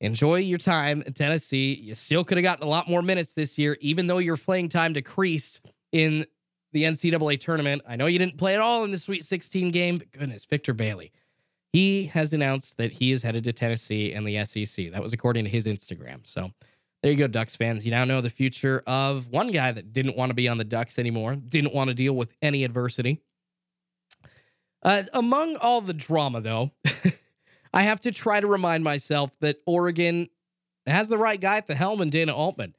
Enjoy 0.00 0.36
your 0.36 0.58
time 0.58 1.02
in 1.02 1.12
Tennessee. 1.12 1.74
You 1.74 1.94
still 1.94 2.24
could 2.24 2.36
have 2.36 2.42
gotten 2.42 2.64
a 2.64 2.68
lot 2.68 2.88
more 2.88 3.00
minutes 3.00 3.32
this 3.32 3.56
year, 3.56 3.78
even 3.80 4.06
though 4.06 4.18
your 4.18 4.36
playing 4.36 4.68
time 4.68 4.92
decreased 4.92 5.64
in 5.92 6.26
the 6.72 6.82
NCAA 6.82 7.38
tournament. 7.40 7.82
I 7.88 7.96
know 7.96 8.06
you 8.06 8.18
didn't 8.18 8.36
play 8.36 8.54
at 8.54 8.60
all 8.60 8.84
in 8.84 8.90
the 8.90 8.98
Sweet 8.98 9.24
16 9.24 9.70
game, 9.70 9.98
but 9.98 10.10
goodness, 10.10 10.44
Victor 10.44 10.74
Bailey. 10.74 11.12
He 11.74 12.06
has 12.06 12.32
announced 12.32 12.76
that 12.76 12.92
he 12.92 13.10
is 13.10 13.24
headed 13.24 13.42
to 13.42 13.52
Tennessee 13.52 14.12
and 14.12 14.24
the 14.24 14.44
SEC. 14.44 14.92
That 14.92 15.02
was 15.02 15.12
according 15.12 15.42
to 15.42 15.50
his 15.50 15.66
Instagram. 15.66 16.20
So 16.22 16.52
there 17.02 17.10
you 17.10 17.18
go, 17.18 17.26
Ducks 17.26 17.56
fans. 17.56 17.84
You 17.84 17.90
now 17.90 18.04
know 18.04 18.20
the 18.20 18.30
future 18.30 18.84
of 18.86 19.26
one 19.26 19.50
guy 19.50 19.72
that 19.72 19.92
didn't 19.92 20.16
want 20.16 20.30
to 20.30 20.34
be 20.34 20.46
on 20.46 20.56
the 20.56 20.62
Ducks 20.62 21.00
anymore, 21.00 21.34
didn't 21.34 21.74
want 21.74 21.88
to 21.88 21.94
deal 21.94 22.12
with 22.12 22.32
any 22.40 22.62
adversity. 22.62 23.22
Uh, 24.84 25.02
among 25.14 25.56
all 25.56 25.80
the 25.80 25.92
drama, 25.92 26.40
though, 26.40 26.70
I 27.74 27.82
have 27.82 28.00
to 28.02 28.12
try 28.12 28.38
to 28.38 28.46
remind 28.46 28.84
myself 28.84 29.36
that 29.40 29.56
Oregon 29.66 30.28
has 30.86 31.08
the 31.08 31.18
right 31.18 31.40
guy 31.40 31.56
at 31.56 31.66
the 31.66 31.74
helm 31.74 32.00
in 32.00 32.08
Dana 32.08 32.36
Altman. 32.36 32.76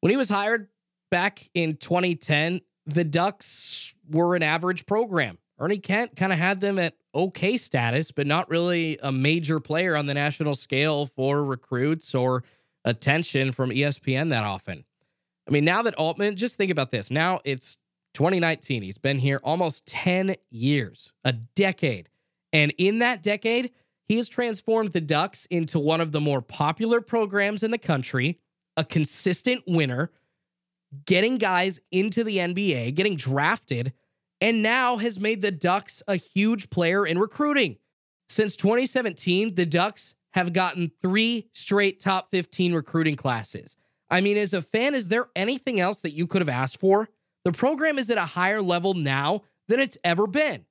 When 0.00 0.08
he 0.08 0.16
was 0.16 0.30
hired 0.30 0.68
back 1.10 1.50
in 1.52 1.76
2010, 1.76 2.62
the 2.86 3.04
Ducks 3.04 3.94
were 4.08 4.34
an 4.34 4.42
average 4.42 4.86
program. 4.86 5.36
Ernie 5.58 5.78
Kent 5.78 6.16
kind 6.16 6.32
of 6.32 6.38
had 6.38 6.62
them 6.62 6.78
at 6.78 6.94
okay 7.14 7.56
status, 7.56 8.10
but 8.12 8.26
not 8.26 8.48
really 8.48 8.98
a 9.02 9.12
major 9.12 9.60
player 9.60 9.96
on 9.96 10.06
the 10.06 10.14
national 10.14 10.54
scale 10.54 11.06
for 11.06 11.44
recruits 11.44 12.14
or 12.14 12.44
attention 12.84 13.52
from 13.52 13.70
ESPN 13.70 14.30
that 14.30 14.44
often. 14.44 14.84
I 15.48 15.52
mean, 15.52 15.64
now 15.64 15.82
that 15.82 15.94
Altman, 15.94 16.36
just 16.36 16.56
think 16.56 16.70
about 16.70 16.90
this. 16.90 17.10
Now 17.10 17.40
it's 17.44 17.76
2019. 18.14 18.82
He's 18.82 18.98
been 18.98 19.18
here 19.18 19.40
almost 19.42 19.86
10 19.86 20.36
years, 20.50 21.12
a 21.24 21.32
decade. 21.32 22.08
And 22.52 22.72
in 22.78 22.98
that 22.98 23.22
decade, 23.22 23.72
he 24.06 24.16
has 24.16 24.28
transformed 24.28 24.92
the 24.92 25.00
Ducks 25.00 25.46
into 25.46 25.78
one 25.78 26.00
of 26.00 26.12
the 26.12 26.20
more 26.20 26.42
popular 26.42 27.00
programs 27.00 27.62
in 27.62 27.70
the 27.70 27.78
country, 27.78 28.38
a 28.76 28.84
consistent 28.84 29.62
winner, 29.66 30.10
getting 31.06 31.38
guys 31.38 31.80
into 31.92 32.24
the 32.24 32.38
NBA, 32.38 32.94
getting 32.94 33.16
drafted, 33.16 33.92
and 34.40 34.62
now 34.62 34.96
has 34.96 35.20
made 35.20 35.42
the 35.42 35.50
Ducks 35.50 36.02
a 36.08 36.16
huge 36.16 36.70
player 36.70 37.06
in 37.06 37.18
recruiting. 37.18 37.76
Since 38.28 38.56
2017, 38.56 39.54
the 39.54 39.66
Ducks 39.66 40.14
have 40.32 40.52
gotten 40.52 40.92
three 41.02 41.48
straight 41.52 42.00
top 42.00 42.30
15 42.30 42.74
recruiting 42.74 43.16
classes. 43.16 43.76
I 44.08 44.20
mean, 44.20 44.36
as 44.36 44.54
a 44.54 44.62
fan, 44.62 44.94
is 44.94 45.08
there 45.08 45.28
anything 45.36 45.80
else 45.80 45.98
that 46.00 46.12
you 46.12 46.26
could 46.26 46.40
have 46.40 46.48
asked 46.48 46.80
for? 46.80 47.08
The 47.44 47.52
program 47.52 47.98
is 47.98 48.10
at 48.10 48.18
a 48.18 48.22
higher 48.22 48.62
level 48.62 48.94
now 48.94 49.42
than 49.68 49.80
it's 49.80 49.98
ever 50.04 50.26
been. 50.26 50.66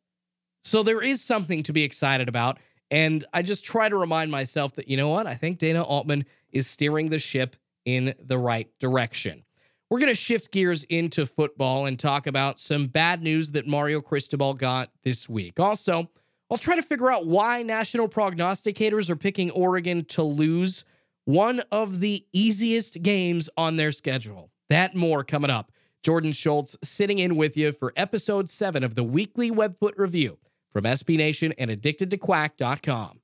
So 0.62 0.84
there 0.84 1.02
is 1.02 1.22
something 1.22 1.64
to 1.64 1.74
be 1.74 1.84
excited 1.84 2.28
about. 2.28 2.60
And 2.92 3.24
I 3.34 3.42
just 3.42 3.66
try 3.66 3.88
to 3.88 3.96
remind 3.96 4.32
myself 4.32 4.76
that, 4.76 4.88
you 4.88 4.98
know 4.98 5.10
what? 5.10 5.28
I 5.28 5.36
think 5.36 5.60
Dana 5.60 5.84
Altman 5.84 6.26
is 6.52 6.68
steering 6.68 7.10
the 7.10 7.20
ship 7.20 7.56
in 7.86 8.14
the 8.20 8.38
right 8.38 8.68
direction. 8.80 9.44
We're 9.90 10.00
going 10.00 10.10
to 10.10 10.16
shift 10.16 10.52
gears 10.52 10.84
into 10.84 11.26
football 11.26 11.88
and 11.88 11.98
talk 11.98 12.28
about 12.28 12.60
some 12.60 12.86
bad 12.86 13.24
news 13.24 13.52
that 13.52 13.66
Mario 13.66 14.02
Cristobal 14.02 14.54
got 14.54 14.92
this 15.04 15.28
week. 15.28 15.60
Also, 15.60 16.10
I'll 16.52 16.58
try 16.60 16.76
to 16.76 16.84
figure 16.84 17.12
out 17.12 17.26
why 17.26 17.64
national 17.64 18.08
prognosticators 18.08 19.10
are 19.10 19.16
picking 19.16 19.50
Oregon 19.50 20.06
to 20.06 20.22
lose 20.22 20.86
one 21.26 21.62
of 21.72 22.02
the 22.02 22.24
easiest 22.34 23.02
games 23.02 23.50
on 23.58 23.78
their 23.78 23.92
schedule. 23.92 24.52
That 24.70 24.96
more 24.96 25.24
coming 25.24 25.50
up. 25.50 25.72
Jordan 26.04 26.34
Schultz 26.34 26.78
sitting 26.84 27.20
in 27.20 27.36
with 27.36 27.58
you 27.58 27.72
for 27.72 27.92
episode 27.96 28.48
seven 28.50 28.84
of 28.84 28.96
the 28.96 29.04
weekly 29.04 29.52
Webfoot 29.52 29.94
Review 29.98 30.38
from 30.72 30.86
SB 30.86 31.18
Nation 31.18 31.52
and 31.58 31.72
addictedtoquack.com. 31.72 33.19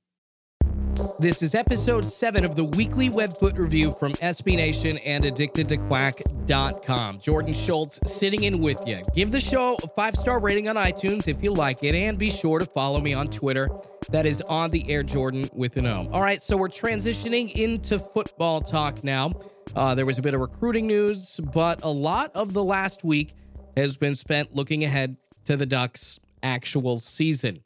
This 1.18 1.40
is 1.40 1.54
episode 1.54 2.04
seven 2.04 2.44
of 2.44 2.56
the 2.56 2.64
weekly 2.64 3.08
Webfoot 3.08 3.56
Review 3.56 3.92
from 3.92 4.12
SB 4.14 4.56
Nation 4.56 4.98
and 4.98 5.24
addictedtoquack.com. 5.24 7.20
Jordan 7.20 7.54
Schultz 7.54 7.98
sitting 8.04 8.42
in 8.42 8.60
with 8.60 8.86
you. 8.86 8.98
Give 9.14 9.32
the 9.32 9.40
show 9.40 9.78
a 9.82 9.88
five 9.88 10.14
star 10.14 10.38
rating 10.38 10.68
on 10.68 10.76
iTunes 10.76 11.26
if 11.26 11.42
you 11.42 11.54
like 11.54 11.82
it, 11.82 11.94
and 11.94 12.18
be 12.18 12.30
sure 12.30 12.58
to 12.58 12.66
follow 12.66 13.00
me 13.00 13.14
on 13.14 13.28
Twitter. 13.28 13.70
That 14.10 14.26
is 14.26 14.42
on 14.42 14.70
the 14.70 14.90
air 14.90 15.02
Jordan 15.02 15.48
with 15.54 15.78
an 15.78 15.86
O. 15.86 16.06
All 16.12 16.20
right, 16.20 16.42
so 16.42 16.54
we're 16.54 16.68
transitioning 16.68 17.50
into 17.54 17.98
football 17.98 18.60
talk 18.60 19.02
now. 19.02 19.32
Uh, 19.74 19.94
there 19.94 20.04
was 20.04 20.18
a 20.18 20.22
bit 20.22 20.34
of 20.34 20.40
recruiting 20.40 20.86
news, 20.86 21.40
but 21.54 21.82
a 21.82 21.88
lot 21.88 22.30
of 22.34 22.52
the 22.52 22.62
last 22.62 23.04
week 23.04 23.32
has 23.74 23.96
been 23.96 24.14
spent 24.14 24.54
looking 24.54 24.84
ahead 24.84 25.16
to 25.46 25.56
the 25.56 25.64
Ducks' 25.64 26.20
actual 26.42 26.98
season. 26.98 27.62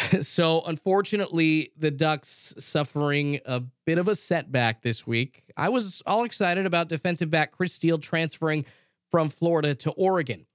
so, 0.22 0.62
unfortunately, 0.62 1.72
the 1.76 1.90
Ducks 1.90 2.54
suffering 2.58 3.40
a 3.44 3.60
bit 3.86 3.98
of 3.98 4.08
a 4.08 4.14
setback 4.14 4.82
this 4.82 5.06
week. 5.06 5.44
I 5.56 5.68
was 5.68 6.02
all 6.06 6.24
excited 6.24 6.66
about 6.66 6.88
defensive 6.88 7.30
back 7.30 7.52
Chris 7.52 7.72
Steele 7.72 7.98
transferring 7.98 8.64
from 9.10 9.28
Florida 9.28 9.74
to 9.76 9.90
Oregon. 9.92 10.46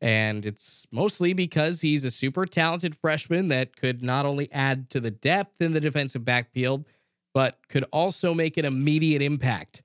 And 0.00 0.44
it's 0.44 0.86
mostly 0.92 1.32
because 1.32 1.80
he's 1.80 2.04
a 2.04 2.10
super 2.10 2.46
talented 2.46 2.94
freshman 2.94 3.48
that 3.48 3.76
could 3.76 4.02
not 4.02 4.26
only 4.26 4.52
add 4.52 4.90
to 4.90 5.00
the 5.00 5.10
depth 5.10 5.60
in 5.60 5.72
the 5.72 5.80
defensive 5.80 6.24
backfield, 6.24 6.84
but 7.32 7.58
could 7.68 7.84
also 7.92 8.34
make 8.34 8.56
an 8.56 8.64
immediate 8.64 9.22
impact. 9.22 9.82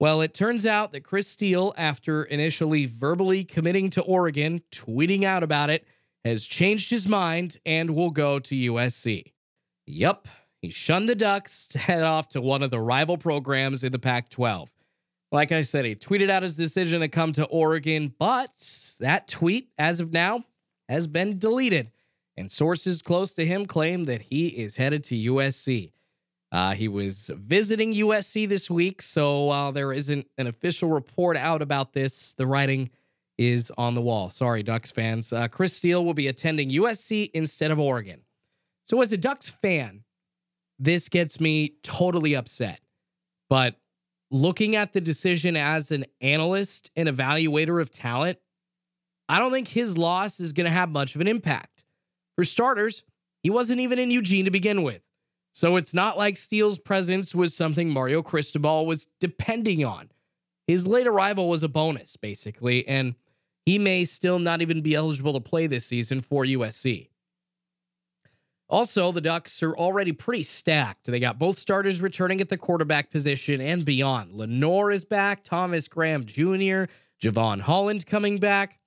Well, 0.00 0.20
it 0.20 0.32
turns 0.32 0.64
out 0.64 0.92
that 0.92 1.02
Chris 1.02 1.26
Steele, 1.26 1.74
after 1.76 2.22
initially 2.22 2.86
verbally 2.86 3.44
committing 3.44 3.90
to 3.90 4.02
Oregon, 4.02 4.62
tweeting 4.70 5.24
out 5.24 5.42
about 5.42 5.70
it, 5.70 5.86
has 6.24 6.46
changed 6.46 6.90
his 6.90 7.08
mind 7.08 7.58
and 7.64 7.94
will 7.94 8.10
go 8.10 8.38
to 8.38 8.54
USC. 8.54 9.32
Yup, 9.86 10.28
he 10.60 10.70
shunned 10.70 11.08
the 11.08 11.14
Ducks 11.14 11.66
to 11.68 11.78
head 11.78 12.02
off 12.02 12.28
to 12.30 12.40
one 12.40 12.62
of 12.62 12.70
the 12.70 12.80
rival 12.80 13.16
programs 13.16 13.84
in 13.84 13.92
the 13.92 13.98
Pac 13.98 14.28
12. 14.30 14.70
Like 15.30 15.52
I 15.52 15.62
said, 15.62 15.84
he 15.84 15.94
tweeted 15.94 16.30
out 16.30 16.42
his 16.42 16.56
decision 16.56 17.00
to 17.00 17.08
come 17.08 17.32
to 17.32 17.44
Oregon, 17.44 18.14
but 18.18 18.96
that 19.00 19.28
tweet, 19.28 19.68
as 19.78 20.00
of 20.00 20.12
now, 20.12 20.44
has 20.88 21.06
been 21.06 21.38
deleted. 21.38 21.90
And 22.36 22.50
sources 22.50 23.02
close 23.02 23.34
to 23.34 23.44
him 23.44 23.66
claim 23.66 24.04
that 24.04 24.22
he 24.22 24.48
is 24.48 24.76
headed 24.76 25.04
to 25.04 25.16
USC. 25.16 25.92
Uh, 26.50 26.72
he 26.72 26.88
was 26.88 27.30
visiting 27.34 27.92
USC 27.92 28.48
this 28.48 28.70
week, 28.70 29.02
so 29.02 29.44
while 29.44 29.72
there 29.72 29.92
isn't 29.92 30.26
an 30.38 30.46
official 30.46 30.88
report 30.88 31.36
out 31.36 31.60
about 31.60 31.92
this, 31.92 32.32
the 32.32 32.46
writing 32.46 32.90
is 33.38 33.72
on 33.78 33.94
the 33.94 34.02
wall. 34.02 34.28
Sorry, 34.30 34.62
Ducks 34.62 34.90
fans. 34.90 35.32
Uh, 35.32 35.48
Chris 35.48 35.72
Steele 35.72 36.04
will 36.04 36.14
be 36.14 36.26
attending 36.26 36.70
USC 36.70 37.30
instead 37.32 37.70
of 37.70 37.78
Oregon. 37.78 38.22
So, 38.82 39.00
as 39.00 39.12
a 39.12 39.16
Ducks 39.16 39.48
fan, 39.48 40.04
this 40.78 41.08
gets 41.08 41.40
me 41.40 41.74
totally 41.82 42.34
upset. 42.34 42.80
But 43.48 43.76
looking 44.30 44.76
at 44.76 44.92
the 44.92 45.00
decision 45.00 45.56
as 45.56 45.90
an 45.90 46.04
analyst 46.20 46.90
and 46.96 47.08
evaluator 47.08 47.80
of 47.80 47.90
talent, 47.90 48.38
I 49.28 49.38
don't 49.38 49.52
think 49.52 49.68
his 49.68 49.96
loss 49.96 50.40
is 50.40 50.52
going 50.52 50.66
to 50.66 50.70
have 50.70 50.90
much 50.90 51.14
of 51.14 51.20
an 51.20 51.28
impact. 51.28 51.84
For 52.36 52.44
starters, 52.44 53.04
he 53.42 53.50
wasn't 53.50 53.80
even 53.80 53.98
in 53.98 54.10
Eugene 54.10 54.44
to 54.46 54.50
begin 54.50 54.82
with. 54.82 55.02
So 55.52 55.76
it's 55.76 55.94
not 55.94 56.16
like 56.16 56.36
Steele's 56.36 56.78
presence 56.78 57.34
was 57.34 57.54
something 57.54 57.90
Mario 57.90 58.22
Cristobal 58.22 58.86
was 58.86 59.08
depending 59.18 59.84
on. 59.84 60.10
His 60.66 60.86
late 60.86 61.06
arrival 61.06 61.48
was 61.48 61.62
a 61.62 61.68
bonus, 61.68 62.16
basically, 62.16 62.86
and 62.86 63.14
he 63.68 63.78
may 63.78 64.02
still 64.06 64.38
not 64.38 64.62
even 64.62 64.80
be 64.80 64.94
eligible 64.94 65.34
to 65.34 65.40
play 65.40 65.66
this 65.66 65.84
season 65.84 66.22
for 66.22 66.42
USC. 66.42 67.10
Also, 68.66 69.12
the 69.12 69.20
Ducks 69.20 69.62
are 69.62 69.76
already 69.76 70.12
pretty 70.12 70.42
stacked. 70.42 71.04
They 71.04 71.20
got 71.20 71.38
both 71.38 71.58
starters 71.58 72.00
returning 72.00 72.40
at 72.40 72.48
the 72.48 72.56
quarterback 72.56 73.10
position 73.10 73.60
and 73.60 73.84
beyond. 73.84 74.32
Lenoir 74.32 74.90
is 74.90 75.04
back, 75.04 75.44
Thomas 75.44 75.86
Graham 75.86 76.24
Jr., 76.24 76.84
Jevon 77.22 77.60
Holland 77.60 78.06
coming 78.06 78.38
back. 78.38 78.80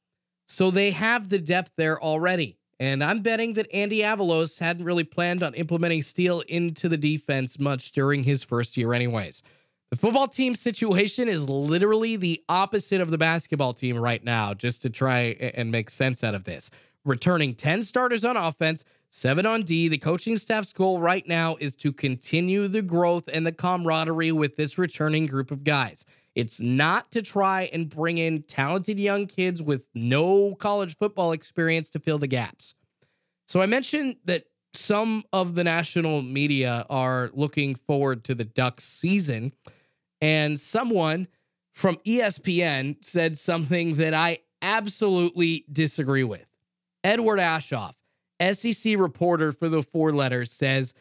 So 0.48 0.72
they 0.72 0.89
have 0.89 1.30
the 1.30 1.38
depth 1.38 1.74
there 1.78 2.02
already. 2.02 2.58
And 2.80 3.04
I'm 3.04 3.20
betting 3.20 3.54
that 3.54 3.72
Andy 3.72 4.00
Avalos 4.00 4.60
hadn't 4.60 4.84
really 4.84 5.04
planned 5.04 5.44
on 5.44 5.54
implementing 5.54 6.02
Steele 6.02 6.39
into 6.48 6.89
the 6.89 6.98
defense 6.98 7.60
much 7.60 7.91
during 7.91 8.24
his 8.24 8.41
first 8.41 8.78
year, 8.78 8.96
anyways. 8.96 9.44
The 9.92 9.98
football 9.98 10.28
team 10.28 10.56
situation 10.56 11.28
is 11.28 11.50
literally 11.50 12.16
the 12.16 12.42
opposite 12.48 13.02
of 13.02 13.12
the 13.12 13.18
basketball 13.18 13.74
team 13.74 13.98
right 13.98 14.24
now, 14.24 14.54
just 14.54 14.82
to 14.84 14.90
try 14.90 15.36
and 15.54 15.70
make 15.70 15.90
sense 15.90 16.24
out 16.24 16.34
of 16.34 16.46
this. 16.46 16.72
Returning 17.04 17.54
10 17.56 17.84
starters 17.84 18.24
on 18.24 18.38
offense, 18.38 18.86
seven 19.10 19.46
on 19.46 19.64
D. 19.64 19.90
The 19.90 19.98
coaching 19.98 20.38
staff's 20.38 20.72
goal 20.72 21.02
right 21.02 21.28
now 21.28 21.58
is 21.60 21.76
to 21.78 21.92
continue 21.92 22.70
the 22.70 22.82
growth 22.82 23.28
and 23.34 23.46
the 23.46 23.52
camaraderie 23.52 24.32
with 24.32 24.56
this 24.56 24.78
returning 24.78 25.26
group 25.26 25.52
of 25.52 25.66
guys. 25.66 26.06
It's 26.36 26.62
not 26.62 27.12
to 27.12 27.22
try 27.22 27.70
and 27.74 27.90
bring 27.90 28.18
in 28.18 28.44
talented 28.44 28.98
young 28.98 29.28
kids 29.28 29.62
with 29.62 29.90
no 29.94 30.56
college 30.56 30.96
football 30.96 31.34
experience 31.34 31.90
to 31.90 32.00
fill 32.00 32.18
the 32.18 32.28
gaps. 32.28 32.76
So 33.46 33.62
I 33.62 33.66
mentioned 33.66 34.16
that 34.24 34.46
some 34.74 35.24
of 35.34 35.56
the 35.56 35.66
national 35.66 36.22
media 36.22 36.86
are 36.90 37.30
looking 37.34 37.76
forward 37.76 38.24
to 38.24 38.36
the 38.36 38.46
Ducks 38.46 38.86
season, 38.86 39.52
and 40.22 40.60
someone 40.60 41.28
from 41.74 41.98
ESPN 42.06 43.04
said 43.04 43.38
something 43.38 43.96
that 43.96 44.14
I 44.14 44.40
absolutely 44.62 45.66
disagree 45.72 46.24
with. 46.24 46.46
Edward 47.04 47.40
Aschoff, 47.40 47.94
SEC 48.40 48.98
reporter 48.98 49.52
for 49.52 49.70
the 49.70 49.82
four 49.82 50.12
letters, 50.12 50.52
says 50.52 50.94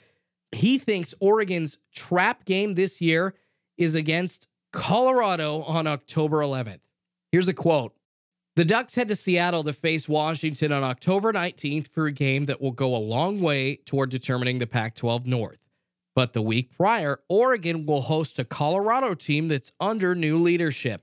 he 0.52 0.78
thinks 0.78 1.14
Oregon's 1.20 1.78
trap 1.94 2.44
game 2.44 2.74
this 2.74 3.00
year 3.00 3.34
is 3.76 3.94
against 3.94 4.48
Colorado 4.72 5.62
on 5.62 5.86
October 5.86 6.38
11th. 6.38 6.80
Here's 7.32 7.48
a 7.48 7.54
quote 7.54 7.94
The 8.56 8.64
Ducks 8.64 8.94
head 8.94 9.08
to 9.08 9.16
Seattle 9.16 9.64
to 9.64 9.72
face 9.72 10.08
Washington 10.08 10.72
on 10.72 10.82
October 10.82 11.32
19th 11.32 11.88
for 11.88 12.06
a 12.06 12.12
game 12.12 12.46
that 12.46 12.60
will 12.60 12.72
go 12.72 12.94
a 12.94 12.98
long 12.98 13.40
way 13.40 13.76
toward 13.76 14.10
determining 14.10 14.58
the 14.58 14.66
Pac 14.66 14.94
12 14.94 15.26
North. 15.26 15.62
But 16.20 16.34
the 16.34 16.42
week 16.42 16.76
prior, 16.76 17.20
Oregon 17.30 17.86
will 17.86 18.02
host 18.02 18.38
a 18.38 18.44
Colorado 18.44 19.14
team 19.14 19.48
that's 19.48 19.72
under 19.80 20.14
new 20.14 20.36
leadership. 20.36 21.00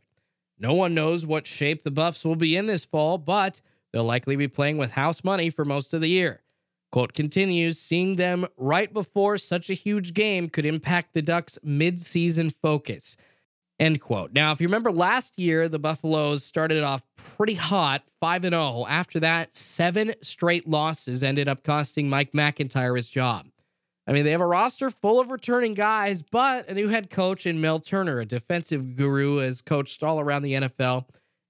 No 0.60 0.76
one 0.76 0.94
knows 0.94 1.26
what 1.26 1.48
shape 1.48 1.82
the 1.82 1.90
Buffs 1.90 2.24
will 2.24 2.36
be 2.36 2.56
in 2.56 2.68
this 2.68 2.86
fall, 2.86 3.18
but 3.18 3.60
they'll 3.92 4.04
likely 4.04 4.36
be 4.36 4.48
playing 4.48 4.78
with 4.78 4.92
house 4.92 5.24
money 5.24 5.50
for 5.50 5.66
most 5.66 5.92
of 5.96 6.02
the 6.02 6.10
year. 6.10 6.44
Quote 6.92 7.14
continues, 7.14 7.80
seeing 7.80 8.18
them 8.18 8.46
right 8.58 8.94
before 8.94 9.40
such 9.40 9.72
a 9.72 9.74
huge 9.74 10.14
game 10.14 10.50
could 10.50 10.68
impact 10.68 11.16
the 11.16 11.24
Ducks' 11.24 11.58
midseason 11.66 12.54
focus. 12.54 13.18
End 13.80 14.00
quote. 14.00 14.34
Now, 14.34 14.52
if 14.52 14.62
you 14.62 14.68
remember 14.68 14.92
last 14.92 15.40
year, 15.40 15.68
the 15.68 15.80
Buffaloes 15.80 16.44
started 16.44 16.84
off 16.84 17.04
pretty 17.16 17.56
hot, 17.56 18.04
5 18.22 18.44
0. 18.44 18.86
After 18.88 19.20
that, 19.22 19.58
seven 19.58 20.14
straight 20.22 20.68
losses 20.70 21.24
ended 21.24 21.48
up 21.48 21.64
costing 21.64 22.08
Mike 22.08 22.36
MacIntyre 22.36 22.96
his 22.96 23.10
job. 23.10 23.48
I 24.08 24.14
mean, 24.14 24.24
they 24.24 24.32
have 24.32 24.42
a 24.42 24.48
roster 24.48 24.90
full 24.90 25.20
of 25.20 25.30
returning 25.30 25.74
guys, 25.74 26.22
but 26.22 26.70
a 26.70 26.74
new 26.74 26.88
head 26.88 27.10
coach 27.10 27.46
in 27.46 27.60
Mel 27.60 27.80
Tucker, 27.80 28.22
a 28.22 28.26
defensive 28.26 28.96
guru, 28.96 29.38
has 29.38 29.62
coached 29.62 30.02
all 30.02 30.20
around 30.20 30.44
the 30.44 30.54
NFL 30.54 31.06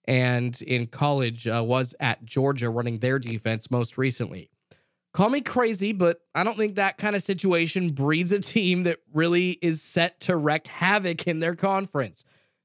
and 0.05 0.59
in 0.63 0.87
college 0.87 1.47
uh, 1.47 1.63
was 1.63 1.93
at 1.99 2.25
Georgia 2.25 2.69
running 2.69 2.97
their 2.97 3.19
defense 3.19 3.69
most 3.69 3.97
recently. 3.97 4.49
Call 5.13 5.29
me 5.29 5.41
crazy, 5.41 5.93
but 5.93 6.21
I 6.33 6.43
don't 6.43 6.57
think 6.57 6.75
that 6.75 6.97
kind 6.97 7.15
of 7.15 7.21
situation 7.21 7.89
breeds 7.89 8.31
a 8.31 8.39
team 8.39 8.83
that 8.83 8.99
really 9.13 9.51
is 9.61 9.81
set 9.81 10.19
to 10.21 10.35
wreak 10.35 10.67
havoc 10.67 11.27
in 11.27 11.39
their 11.39 11.55
conference. 11.55 12.23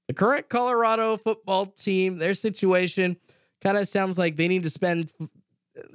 The 0.09 0.15
current 0.15 0.49
Colorado 0.49 1.17
football 1.17 1.67
team, 1.67 2.19
their 2.19 2.35
situation 2.35 3.17
kind 3.63 3.77
of 3.77 3.87
sounds 3.89 4.19
like 4.19 4.37
they 4.37 4.49
need 4.49 4.65
to 4.65 4.71
spend 4.71 5.11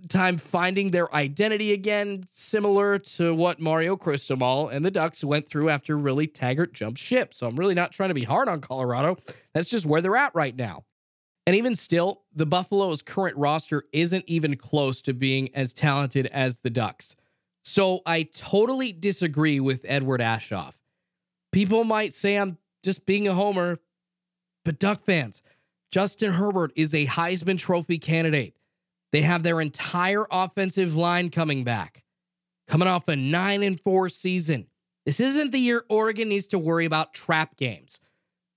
time 0.09 0.37
finding 0.37 0.91
their 0.91 1.13
identity 1.13 1.71
again, 1.71 2.25
similar 2.29 2.99
to 2.99 3.33
what 3.33 3.59
Mario 3.59 3.95
Cristobal 3.95 4.69
and 4.69 4.83
the 4.83 4.91
Ducks 4.91 5.23
went 5.23 5.47
through 5.47 5.69
after 5.69 5.97
Willie 5.97 6.27
Taggart 6.27 6.73
jumped 6.73 6.99
ship. 6.99 7.33
So 7.33 7.47
I'm 7.47 7.55
really 7.55 7.75
not 7.75 7.91
trying 7.91 8.09
to 8.09 8.15
be 8.15 8.23
hard 8.23 8.49
on 8.49 8.59
Colorado. 8.59 9.17
That's 9.53 9.69
just 9.69 9.85
where 9.85 10.01
they're 10.01 10.15
at 10.15 10.33
right 10.33 10.55
now. 10.55 10.83
And 11.45 11.55
even 11.55 11.75
still, 11.75 12.23
the 12.33 12.45
Buffalo's 12.45 13.01
current 13.01 13.37
roster 13.37 13.85
isn't 13.93 14.25
even 14.27 14.55
close 14.57 15.01
to 15.03 15.13
being 15.13 15.53
as 15.55 15.73
talented 15.73 16.27
as 16.27 16.59
the 16.59 16.69
Ducks. 16.69 17.15
So 17.63 18.01
I 18.05 18.23
totally 18.23 18.91
disagree 18.91 19.59
with 19.59 19.85
Edward 19.87 20.21
Aschoff. 20.21 20.75
People 21.51 21.83
might 21.83 22.13
say 22.13 22.35
I'm 22.35 22.57
just 22.83 23.05
being 23.05 23.27
a 23.27 23.33
homer, 23.33 23.79
but 24.65 24.79
Duck 24.79 25.05
fans, 25.05 25.41
Justin 25.91 26.33
Herbert 26.33 26.73
is 26.75 26.93
a 26.93 27.05
Heisman 27.05 27.57
Trophy 27.57 27.97
candidate. 27.97 28.55
They 29.11 29.21
have 29.21 29.43
their 29.43 29.61
entire 29.61 30.25
offensive 30.29 30.95
line 30.95 31.29
coming 31.29 31.63
back, 31.63 32.03
coming 32.67 32.87
off 32.87 33.07
a 33.07 33.15
9 33.15 33.63
and 33.63 33.79
4 33.79 34.09
season. 34.09 34.67
This 35.05 35.19
isn't 35.19 35.51
the 35.51 35.59
year 35.59 35.85
Oregon 35.89 36.29
needs 36.29 36.47
to 36.47 36.59
worry 36.59 36.85
about 36.85 37.13
trap 37.13 37.55
games. 37.55 37.99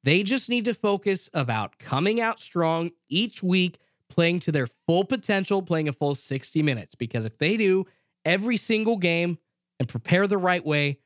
They 0.02 0.22
just 0.22 0.48
need 0.48 0.64
to 0.64 0.74
focus 0.74 1.30
about 1.34 1.78
coming 1.78 2.20
out 2.20 2.40
strong 2.40 2.90
each 3.08 3.42
week, 3.42 3.78
playing 4.08 4.40
to 4.40 4.52
their 4.52 4.66
full 4.66 5.04
potential, 5.04 5.62
playing 5.62 5.88
a 5.88 5.92
full 5.92 6.14
60 6.14 6.62
minutes. 6.62 6.94
Because 6.94 7.26
if 7.26 7.38
they 7.38 7.56
do 7.56 7.84
every 8.24 8.56
single 8.56 8.96
game 8.96 9.38
and 9.78 9.88
prepare 9.88 10.26
the 10.26 10.38
right 10.38 10.64
way, 10.64 10.98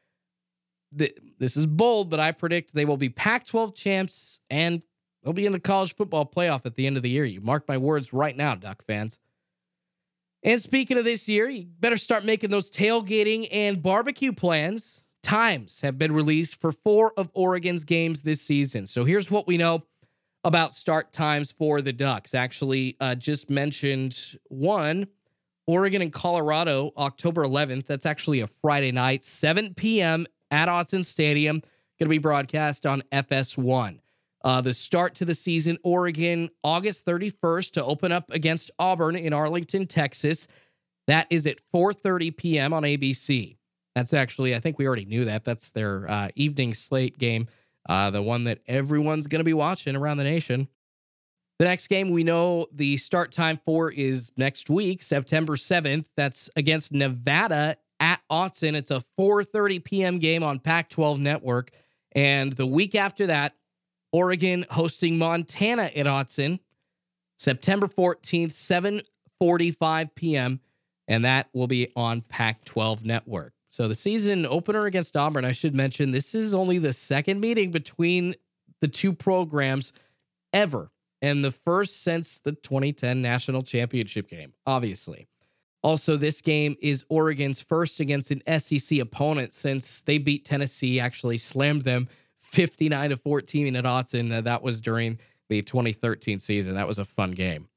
this 0.93 1.57
is 1.57 1.67
bold, 1.67 2.09
but 2.09 2.21
I 2.21 2.33
predict 2.33 2.73
they 2.73 2.85
will 2.85 2.97
be 2.97 3.09
Pac 3.09 3.47
12 3.47 3.75
champs 3.75 4.41
and 4.49 4.83
they'll 5.23 5.33
be 5.33 5.45
in 5.45 5.53
the 5.53 5.61
college 5.61 5.95
football 5.97 6.25
playoff 6.25 6.65
at 6.65 6.77
the 6.77 6.87
end 6.87 6.97
of 6.97 7.03
the 7.03 7.11
year. 7.11 7.25
You 7.25 7.41
mark 7.41 7.69
my 7.69 7.77
words 7.77 8.13
right 8.13 8.37
now, 8.37 8.55
Duck 8.55 8.85
fans. 8.87 9.19
And 10.45 10.61
speaking 10.61 10.99
of 10.99 11.05
this 11.05 11.27
year, 11.27 11.49
you 11.49 11.67
better 11.81 11.97
start 11.97 12.25
making 12.25 12.51
those 12.51 12.71
tailgating 12.71 13.49
and 13.51 13.83
barbecue 13.83 14.33
plans 14.33 15.03
times 15.23 15.81
have 15.81 15.99
been 15.99 16.13
released 16.13 16.61
for 16.61 16.71
four 16.71 17.15
of 17.17 17.31
Oregon's 17.33 17.85
games 17.85 18.23
this 18.23 18.43
season. 18.43 18.87
So 18.87 19.05
here's 19.05 19.31
what 19.31 19.47
we 19.47 19.57
know 19.57 19.83
about 20.45 20.75
start 20.75 21.15
times 21.15 21.51
for 21.51 21.81
the 21.81 21.95
Ducks. 21.95 22.35
Actually, 22.35 22.97
uh, 23.01 23.15
just 23.15 23.49
mentioned 23.49 24.37
one 24.49 25.09
Oregon 25.67 26.03
and 26.03 26.13
Colorado, 26.13 26.93
October 26.99 27.43
11th. 27.43 27.87
That's 27.87 28.05
actually 28.05 28.41
a 28.41 28.47
Friday 28.47 28.93
night, 28.93 29.25
7 29.25 29.73
p.m. 29.73 30.27
at 30.51 30.69
Autzen 30.69 31.03
Stadium. 31.07 31.61
Going 31.99 32.07
to 32.07 32.09
be 32.09 32.19
broadcast 32.19 32.85
on 32.85 33.03
FS1. 33.11 34.01
Uh, 34.45 34.61
the 34.61 34.75
start 34.75 35.15
to 35.15 35.25
the 35.25 35.35
season, 35.35 35.79
Oregon, 35.83 36.51
August 36.63 37.07
31st 37.07 37.73
to 37.73 37.85
open 37.85 38.13
up 38.13 38.31
against 38.31 38.71
Auburn 38.79 39.17
in 39.17 39.33
Arlington, 39.33 39.87
Texas. 39.87 40.47
That 41.07 41.27
is 41.31 41.47
at 41.47 41.61
4:30 41.75 42.37
p.m. 42.37 42.75
on 42.75 42.83
ABC. 42.83 43.57
That's 43.95 44.13
actually, 44.13 44.55
I 44.55 44.61
think 44.61 44.79
we 44.79 44.87
already 44.87 45.07
knew 45.07 45.25
that. 45.25 45.45
That's 45.45 45.71
their 45.71 46.11
uh, 46.11 46.29
evening 46.35 46.75
slate 46.75 47.17
game, 47.17 47.49
uh, 47.89 48.11
the 48.11 48.23
one 48.23 48.45
that 48.45 48.61
everyone's 48.67 49.29
going 49.29 49.41
to 49.41 49.45
be 49.45 49.55
watching 49.55 49.97
around 49.97 50.19
the 50.19 50.25
nation. 50.25 50.69
The 51.59 51.67
next 51.67 51.87
game 51.87 52.11
we 52.11 52.25
know 52.25 52.67
the 52.73 52.97
start 52.97 53.33
time 53.33 53.61
for 53.65 53.91
is 53.91 54.33
next 54.37 54.69
week, 54.69 55.03
September 55.03 55.55
7th. 55.55 56.07
That's 56.17 56.51
against 56.57 56.93
Nevada 56.93 57.77
at 58.01 58.21
Autzen. 58.31 58.75
It's 58.75 58.91
a 58.91 59.03
4:30 59.19 59.83
p.m. 59.85 60.19
game 60.19 60.43
on 60.43 60.59
Pac-12 60.59 61.19
Network. 61.19 61.71
And 62.13 62.53
the 62.53 62.67
week 62.67 62.95
after 62.95 63.27
that, 63.29 63.55
Oregon 64.15 64.65
hosting 64.71 65.19
Montana 65.19 65.91
at 65.97 66.07
Autzen, 66.07 66.61
September 67.37 67.89
14th, 67.89 68.53
7:45 69.43 70.15
p.m. 70.15 70.61
And 71.09 71.25
that 71.25 71.49
will 71.53 71.67
be 71.67 71.89
on 71.97 72.21
Pac-12 72.21 73.05
Network. 73.05 73.55
So 73.71 73.89
the 73.89 73.97
season 73.97 74.47
opener 74.47 74.87
against 74.87 75.17
Auburn, 75.17 75.45
I 75.45 75.51
should 75.51 75.75
mention, 75.75 76.13
this 76.13 76.33
is 76.33 76.55
only 76.55 76.79
the 76.79 76.93
second 76.93 77.41
meeting 77.41 77.73
between 77.73 78.37
the 78.81 78.87
two 78.87 79.13
programs 79.13 79.93
ever, 80.53 80.93
and 81.21 81.45
the 81.45 81.51
first 81.51 82.05
since 82.05 82.39
the 82.39 82.53
2010 82.53 83.21
national 83.21 83.63
championship 83.63 84.29
game, 84.29 84.53
obviously. 84.65 85.27
Also, 85.83 86.17
this 86.17 86.41
game 86.41 86.77
is 86.81 87.05
Oregon's 87.09 87.61
first 87.61 87.99
against 87.99 88.31
an 88.31 88.61
SEC 88.61 89.01
opponent 89.01 89.53
since 89.53 90.03
they 90.03 90.19
beat 90.19 90.45
Tennessee, 90.45 91.01
actually 91.01 91.37
slammed 91.37 91.83
them 91.83 92.09
59 92.55 93.11
to 93.11 93.17
14 93.17 93.77
at 93.77 93.85
Autzen. 93.85 94.45
That 94.45 94.63
was 94.63 94.81
during 94.81 95.19
the 95.49 95.63
2013 95.63 96.39
season. 96.39 96.75
That 96.75 96.87
was 96.87 96.99
a 96.99 97.05
fun 97.05 97.33
game. 97.33 97.69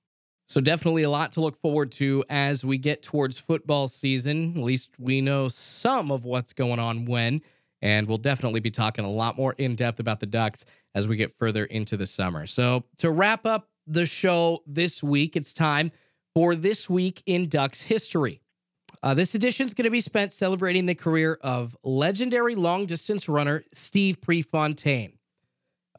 So, 0.48 0.62
definitely 0.62 1.04
a 1.04 1.10
lot 1.10 1.34
to 1.34 1.42
look 1.42 1.60
forward 1.60 1.92
to 1.94 2.24
as 2.30 2.64
we 2.64 2.78
get 2.78 3.04
towards 3.04 3.38
football 3.38 3.90
season. 3.90 4.54
At 4.56 4.64
least 4.64 4.92
we 4.98 5.20
know 5.20 5.50
some 5.50 6.10
of 6.10 6.24
what's 6.24 6.54
going 6.54 6.80
on 6.80 7.06
when. 7.06 7.42
And 7.82 8.08
we'll 8.08 8.18
definitely 8.18 8.60
be 8.60 8.72
talking 8.72 9.06
a 9.06 9.12
lot 9.12 9.38
more 9.38 9.54
in 9.58 9.76
depth 9.76 10.00
about 10.00 10.20
the 10.20 10.26
Ducks 10.26 10.66
as 10.96 11.08
we 11.08 11.16
get 11.16 11.32
further 11.32 11.64
into 11.66 11.96
the 11.96 12.08
summer. 12.08 12.48
So, 12.48 12.86
to 13.00 13.12
wrap 13.12 13.46
up 13.46 13.70
the 13.86 14.06
show 14.06 14.64
this 14.66 15.04
week, 15.04 15.36
it's 15.36 15.54
time 15.54 15.92
for 16.34 16.56
This 16.56 16.90
Week 16.90 17.22
in 17.26 17.50
Ducks 17.50 17.82
History. 17.84 18.42
Uh, 19.04 19.14
this 19.14 19.36
edition 19.36 19.66
is 19.66 19.74
going 19.74 19.86
to 19.86 19.92
be 19.92 20.00
spent 20.00 20.32
celebrating 20.32 20.86
the 20.86 20.96
career 20.96 21.38
of 21.42 21.78
legendary 21.84 22.56
long 22.56 22.86
distance 22.86 23.30
runner 23.30 23.64
Steve 23.74 24.22
Prefontaine. 24.22 25.14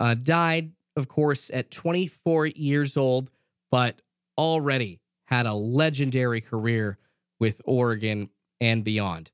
Uh, 0.00 0.14
died, 0.14 0.72
of 0.96 1.08
course, 1.08 1.50
at 1.52 1.70
24 1.70 2.46
years 2.46 2.96
old, 2.96 3.30
but 3.70 4.00
already 4.36 5.00
had 5.26 5.46
a 5.46 5.54
legendary 5.54 6.40
career 6.40 6.98
with 7.38 7.60
Oregon 7.64 8.30
and 8.60 8.82
beyond. 8.82 9.30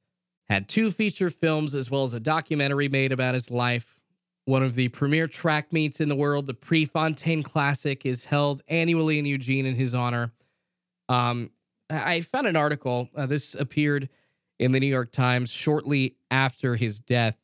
Had 0.48 0.68
two 0.68 0.90
feature 0.90 1.30
films 1.30 1.74
as 1.74 1.90
well 1.90 2.04
as 2.04 2.14
a 2.14 2.20
documentary 2.20 2.88
made 2.88 3.12
about 3.12 3.34
his 3.34 3.50
life. 3.50 3.98
One 4.44 4.62
of 4.62 4.74
the 4.74 4.88
premier 4.88 5.26
track 5.26 5.72
meets 5.72 6.00
in 6.00 6.10
the 6.10 6.16
world, 6.16 6.46
the 6.46 6.54
Prefontaine 6.54 7.42
Classic, 7.42 8.04
is 8.04 8.26
held 8.26 8.60
annually 8.68 9.18
in 9.18 9.24
Eugene 9.24 9.64
in 9.64 9.74
his 9.74 9.94
honor. 9.94 10.32
Um, 11.08 11.50
I 11.94 12.20
found 12.20 12.46
an 12.46 12.56
article. 12.56 13.08
Uh, 13.14 13.26
this 13.26 13.54
appeared 13.54 14.08
in 14.58 14.72
the 14.72 14.80
New 14.80 14.86
York 14.86 15.12
Times 15.12 15.50
shortly 15.50 16.16
after 16.30 16.76
his 16.76 17.00
death 17.00 17.38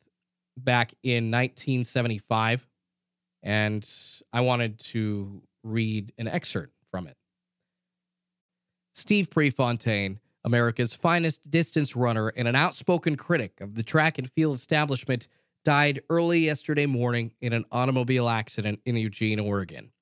back 0.57 0.95
in 1.03 1.31
1975. 1.31 2.67
And 3.43 3.89
I 4.33 4.41
wanted 4.43 4.79
to 4.81 5.43
read 5.63 6.13
an 6.19 6.29
excerpt 6.29 6.75
from 6.91 7.07
it. 7.07 7.17
Steve 8.93 9.31
Prefontaine, 9.31 10.21
America's 10.45 10.95
finest 10.95 11.51
distance 11.51 11.97
runner 11.97 12.29
and 12.29 12.49
an 12.49 12.57
outspoken 12.57 13.17
critic 13.17 13.61
of 13.61 13.75
the 13.75 13.83
track 13.83 14.19
and 14.19 14.31
field 14.33 14.57
establishment, 14.57 15.29
died 15.65 16.01
early 16.09 16.41
yesterday 16.41 16.87
morning 16.87 17.33
in 17.41 17.53
an 17.53 17.65
automobile 17.71 18.29
accident 18.29 18.81
in 18.85 18.97
Eugene, 18.97 19.39
Oregon. 19.39 19.93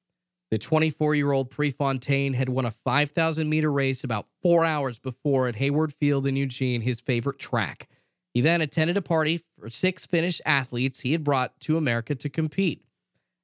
The 0.50 0.58
24 0.58 1.14
year 1.14 1.32
old 1.32 1.50
Prefontaine 1.50 2.34
had 2.34 2.48
won 2.48 2.64
a 2.64 2.70
5,000 2.70 3.48
meter 3.48 3.70
race 3.70 4.02
about 4.02 4.26
four 4.42 4.64
hours 4.64 4.98
before 4.98 5.46
at 5.46 5.56
Hayward 5.56 5.92
Field 5.92 6.26
in 6.26 6.36
Eugene, 6.36 6.80
his 6.80 7.00
favorite 7.00 7.38
track. 7.38 7.88
He 8.32 8.40
then 8.40 8.60
attended 8.60 8.96
a 8.96 9.02
party 9.02 9.42
for 9.58 9.68
six 9.68 10.06
Finnish 10.06 10.40
athletes 10.46 11.00
he 11.00 11.12
had 11.12 11.24
brought 11.24 11.58
to 11.60 11.76
America 11.76 12.14
to 12.14 12.28
compete. 12.28 12.82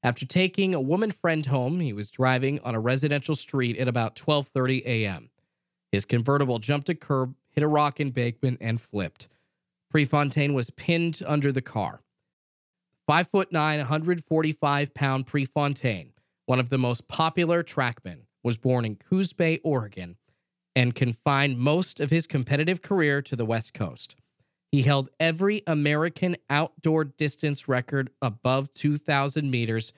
After 0.02 0.26
taking 0.26 0.74
a 0.74 0.80
woman 0.80 1.10
friend 1.10 1.44
home, 1.46 1.80
he 1.80 1.92
was 1.92 2.10
driving 2.10 2.60
on 2.60 2.74
a 2.74 2.80
residential 2.80 3.34
street 3.34 3.76
at 3.78 3.88
about 3.88 4.16
12:30 4.16 4.84
a.m. 4.84 5.30
His 5.92 6.04
convertible 6.04 6.58
jumped 6.58 6.88
a 6.88 6.94
curb, 6.94 7.34
hit 7.50 7.62
a 7.62 7.68
rock 7.68 8.00
embankment, 8.00 8.58
and 8.60 8.80
flipped. 8.80 9.28
Prefontaine 9.90 10.54
was 10.54 10.70
pinned 10.70 11.22
under 11.26 11.52
the 11.52 11.62
car. 11.62 12.00
Five 13.06 13.28
foot 13.28 13.52
nine, 13.52 13.78
145 13.78 14.94
pound 14.94 15.26
Prefontaine, 15.26 16.13
one 16.46 16.61
of 16.61 16.68
the 16.68 16.78
most 16.78 17.09
popular 17.09 17.62
trackmen, 17.62 18.26
was 18.42 18.57
born 18.57 18.85
in 18.85 18.96
Coos 18.96 19.33
Bay, 19.33 19.59
Oregon, 19.64 20.16
and 20.76 20.94
confined 20.94 21.59
most 21.59 22.00
of 22.00 22.11
his 22.11 22.26
competitive 22.26 22.83
career 22.83 23.22
to 23.22 23.37
the 23.37 23.44
West 23.44 23.72
Coast. 23.74 24.16
He 24.70 24.83
held 24.83 25.09
every 25.20 25.62
American 25.66 26.37
outdoor 26.50 27.04
distance 27.04 27.68
record 27.68 28.11
above 28.20 28.72
2,000 28.72 29.50
meters, 29.50 29.92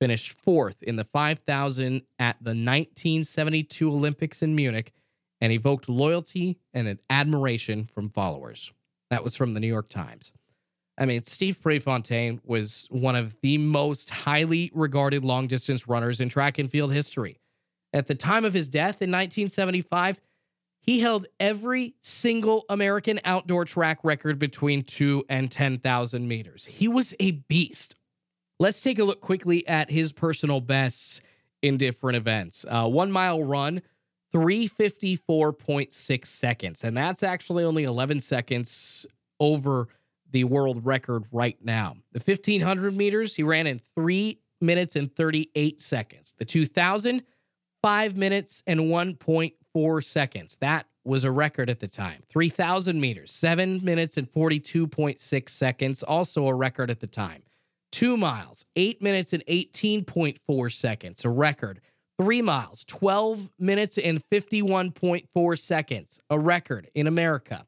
finished 0.00 0.32
fourth 0.32 0.82
in 0.82 0.96
the 0.96 1.04
5,000 1.04 2.02
at 2.18 2.36
the 2.40 2.50
1972 2.50 3.88
Olympics 3.90 4.42
in 4.42 4.54
Munich, 4.54 4.92
and 5.40 5.52
evoked 5.52 5.88
loyalty 5.88 6.58
and 6.74 6.98
admiration 7.08 7.86
from 7.86 8.10
followers. 8.10 8.72
That 9.10 9.24
was 9.24 9.34
from 9.34 9.52
the 9.52 9.60
New 9.60 9.68
York 9.68 9.88
Times. 9.88 10.32
I 10.98 11.06
mean, 11.06 11.22
Steve 11.22 11.62
Prefontaine 11.62 12.40
was 12.44 12.88
one 12.90 13.14
of 13.14 13.40
the 13.40 13.56
most 13.58 14.10
highly 14.10 14.70
regarded 14.74 15.24
long 15.24 15.46
distance 15.46 15.86
runners 15.86 16.20
in 16.20 16.28
track 16.28 16.58
and 16.58 16.68
field 16.70 16.92
history. 16.92 17.38
At 17.92 18.08
the 18.08 18.16
time 18.16 18.44
of 18.44 18.52
his 18.52 18.68
death 18.68 19.00
in 19.00 19.10
1975, 19.10 20.20
he 20.80 21.00
held 21.00 21.26
every 21.38 21.94
single 22.02 22.64
American 22.68 23.20
outdoor 23.24 23.64
track 23.64 24.00
record 24.02 24.38
between 24.38 24.82
two 24.82 25.24
and 25.28 25.50
10,000 25.50 26.26
meters. 26.26 26.64
He 26.66 26.88
was 26.88 27.14
a 27.20 27.32
beast. 27.32 27.94
Let's 28.58 28.80
take 28.80 28.98
a 28.98 29.04
look 29.04 29.20
quickly 29.20 29.66
at 29.68 29.90
his 29.90 30.12
personal 30.12 30.60
bests 30.60 31.20
in 31.62 31.76
different 31.76 32.16
events. 32.16 32.64
Uh, 32.68 32.88
one 32.88 33.12
mile 33.12 33.42
run, 33.42 33.82
354.6 34.34 36.26
seconds. 36.26 36.84
And 36.84 36.96
that's 36.96 37.22
actually 37.22 37.64
only 37.64 37.84
11 37.84 38.20
seconds 38.20 39.06
over 39.40 39.88
the 40.30 40.44
world 40.44 40.84
record 40.84 41.24
right 41.32 41.56
now. 41.62 41.96
The 42.12 42.20
1500 42.20 42.96
meters, 42.96 43.34
he 43.34 43.42
ran 43.42 43.66
in 43.66 43.78
three 43.78 44.40
minutes 44.60 44.96
and 44.96 45.14
38 45.14 45.80
seconds. 45.80 46.34
The 46.38 46.44
2000, 46.44 47.22
five 47.82 48.16
minutes 48.16 48.62
and 48.66 48.80
1.4 48.80 50.04
seconds. 50.04 50.56
That 50.56 50.86
was 51.04 51.24
a 51.24 51.30
record 51.30 51.70
at 51.70 51.80
the 51.80 51.88
time. 51.88 52.20
3000 52.28 53.00
meters, 53.00 53.32
seven 53.32 53.82
minutes 53.84 54.16
and 54.16 54.30
42.6 54.30 55.48
seconds, 55.48 56.02
also 56.02 56.46
a 56.46 56.54
record 56.54 56.90
at 56.90 57.00
the 57.00 57.06
time. 57.06 57.42
Two 57.90 58.16
miles, 58.16 58.66
eight 58.76 59.00
minutes 59.00 59.32
and 59.32 59.44
18.4 59.46 60.72
seconds, 60.72 61.24
a 61.24 61.30
record. 61.30 61.80
Three 62.20 62.42
miles, 62.42 62.84
12 62.84 63.48
minutes 63.60 63.96
and 63.96 64.22
51.4 64.22 65.58
seconds, 65.58 66.20
a 66.28 66.38
record 66.38 66.90
in 66.94 67.06
America. 67.06 67.64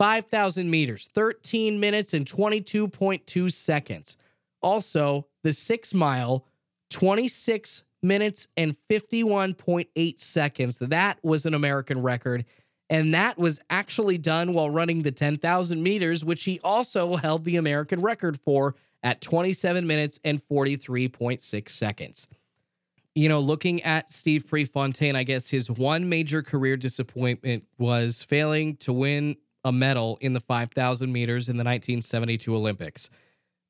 5,000 0.00 0.70
meters, 0.70 1.10
13 1.12 1.78
minutes 1.78 2.14
and 2.14 2.24
22.2 2.24 3.52
seconds. 3.52 4.16
Also, 4.62 5.26
the 5.44 5.52
six 5.52 5.92
mile, 5.92 6.46
26 6.88 7.84
minutes 8.02 8.48
and 8.56 8.74
51.8 8.88 10.18
seconds. 10.18 10.78
That 10.78 11.18
was 11.22 11.44
an 11.44 11.52
American 11.52 12.00
record. 12.00 12.46
And 12.88 13.12
that 13.12 13.36
was 13.36 13.60
actually 13.68 14.16
done 14.16 14.54
while 14.54 14.70
running 14.70 15.02
the 15.02 15.12
10,000 15.12 15.82
meters, 15.82 16.24
which 16.24 16.44
he 16.44 16.60
also 16.64 17.16
held 17.16 17.44
the 17.44 17.56
American 17.56 18.00
record 18.00 18.40
for 18.40 18.76
at 19.02 19.20
27 19.20 19.86
minutes 19.86 20.18
and 20.24 20.40
43.6 20.40 21.68
seconds. 21.68 22.26
You 23.14 23.28
know, 23.28 23.40
looking 23.40 23.82
at 23.82 24.10
Steve 24.10 24.48
Prefontaine, 24.48 25.14
I 25.14 25.24
guess 25.24 25.50
his 25.50 25.70
one 25.70 26.08
major 26.08 26.42
career 26.42 26.78
disappointment 26.78 27.66
was 27.76 28.22
failing 28.22 28.76
to 28.78 28.94
win 28.94 29.36
a 29.64 29.72
medal 29.72 30.18
in 30.20 30.32
the 30.32 30.40
5,000 30.40 31.12
meters 31.12 31.48
in 31.48 31.56
the 31.56 31.64
1972 31.64 32.54
Olympics. 32.54 33.10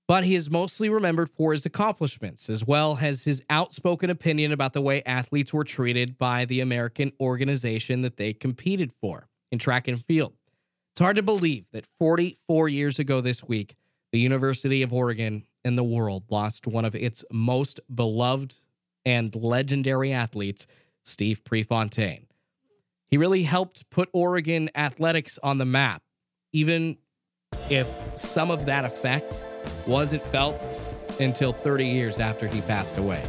But 0.06 0.24
he 0.24 0.34
is 0.34 0.50
mostly 0.50 0.88
remembered 0.88 1.30
for 1.30 1.52
his 1.52 1.64
accomplishments, 1.64 2.50
as 2.50 2.64
well 2.66 2.98
as 3.00 3.24
his 3.24 3.44
outspoken 3.48 4.10
opinion 4.10 4.50
about 4.50 4.72
the 4.72 4.80
way 4.80 5.02
athletes 5.04 5.54
were 5.54 5.64
treated 5.64 6.18
by 6.18 6.44
the 6.44 6.60
American 6.60 7.12
organization 7.20 8.00
that 8.00 8.16
they 8.16 8.32
competed 8.32 8.92
for 9.00 9.28
in 9.52 9.58
track 9.58 9.86
and 9.86 10.04
field. 10.04 10.34
It's 10.92 11.00
hard 11.00 11.16
to 11.16 11.22
believe 11.22 11.66
that 11.72 11.86
44 11.98 12.68
years 12.68 12.98
ago 12.98 13.20
this 13.20 13.44
week, 13.44 13.76
the 14.10 14.18
University 14.18 14.82
of 14.82 14.92
Oregon 14.92 15.44
and 15.64 15.78
the 15.78 15.84
world 15.84 16.24
lost 16.28 16.66
one 16.66 16.84
of 16.84 16.96
its 16.96 17.24
most 17.30 17.78
beloved 17.94 18.56
and 19.04 19.34
legendary 19.34 20.12
athletes, 20.12 20.66
Steve 21.04 21.44
Prefontaine. 21.44 22.26
He 23.10 23.16
really 23.16 23.42
helped 23.42 23.90
put 23.90 24.08
Oregon 24.12 24.70
athletics 24.74 25.38
on 25.42 25.58
the 25.58 25.64
map, 25.64 26.02
even 26.52 26.98
if 27.68 27.88
some 28.14 28.50
of 28.52 28.66
that 28.66 28.84
effect 28.84 29.44
wasn't 29.86 30.22
felt 30.24 30.56
until 31.18 31.52
30 31.52 31.86
years 31.86 32.20
after 32.20 32.46
he 32.46 32.60
passed 32.62 32.96
away. 32.98 33.22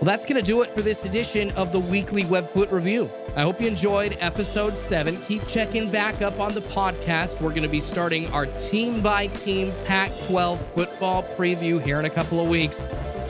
Well, 0.00 0.06
that's 0.06 0.24
going 0.24 0.42
to 0.42 0.42
do 0.42 0.62
it 0.62 0.70
for 0.70 0.82
this 0.82 1.04
edition 1.04 1.50
of 1.52 1.72
the 1.72 1.78
weekly 1.78 2.24
Webfoot 2.24 2.72
Review. 2.72 3.10
I 3.36 3.42
hope 3.42 3.60
you 3.60 3.68
enjoyed 3.68 4.16
episode 4.20 4.76
seven. 4.76 5.18
Keep 5.22 5.46
checking 5.46 5.90
back 5.90 6.20
up 6.22 6.40
on 6.40 6.54
the 6.54 6.62
podcast. 6.62 7.40
We're 7.40 7.50
going 7.50 7.62
to 7.62 7.68
be 7.68 7.80
starting 7.80 8.26
our 8.32 8.46
team 8.46 9.02
by 9.02 9.28
team 9.28 9.72
Pac 9.84 10.10
12 10.24 10.74
football 10.74 11.22
preview 11.36 11.80
here 11.80 12.00
in 12.00 12.06
a 12.06 12.10
couple 12.10 12.40
of 12.40 12.48
weeks. 12.48 12.82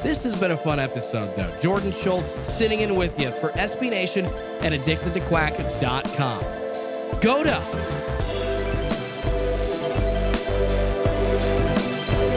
This 0.02 0.24
has 0.24 0.34
been 0.34 0.52
a 0.52 0.56
fun 0.56 0.78
episode, 0.80 1.36
though. 1.36 1.52
Jordan 1.60 1.92
Schultz 1.92 2.42
sitting 2.44 2.80
in 2.80 2.96
with 2.96 3.18
you 3.20 3.30
for 3.32 3.50
SB 3.50 3.90
Nation 3.90 4.24
at 4.62 4.72
addictedtoquack.com. 4.72 6.40
Go 7.20 7.44
Ducks! 7.44 8.00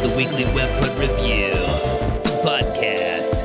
The 0.02 0.13
Weekly 0.17 0.43
Webfoot 0.52 0.99
Review 0.99 1.54
Podcast. 2.43 3.42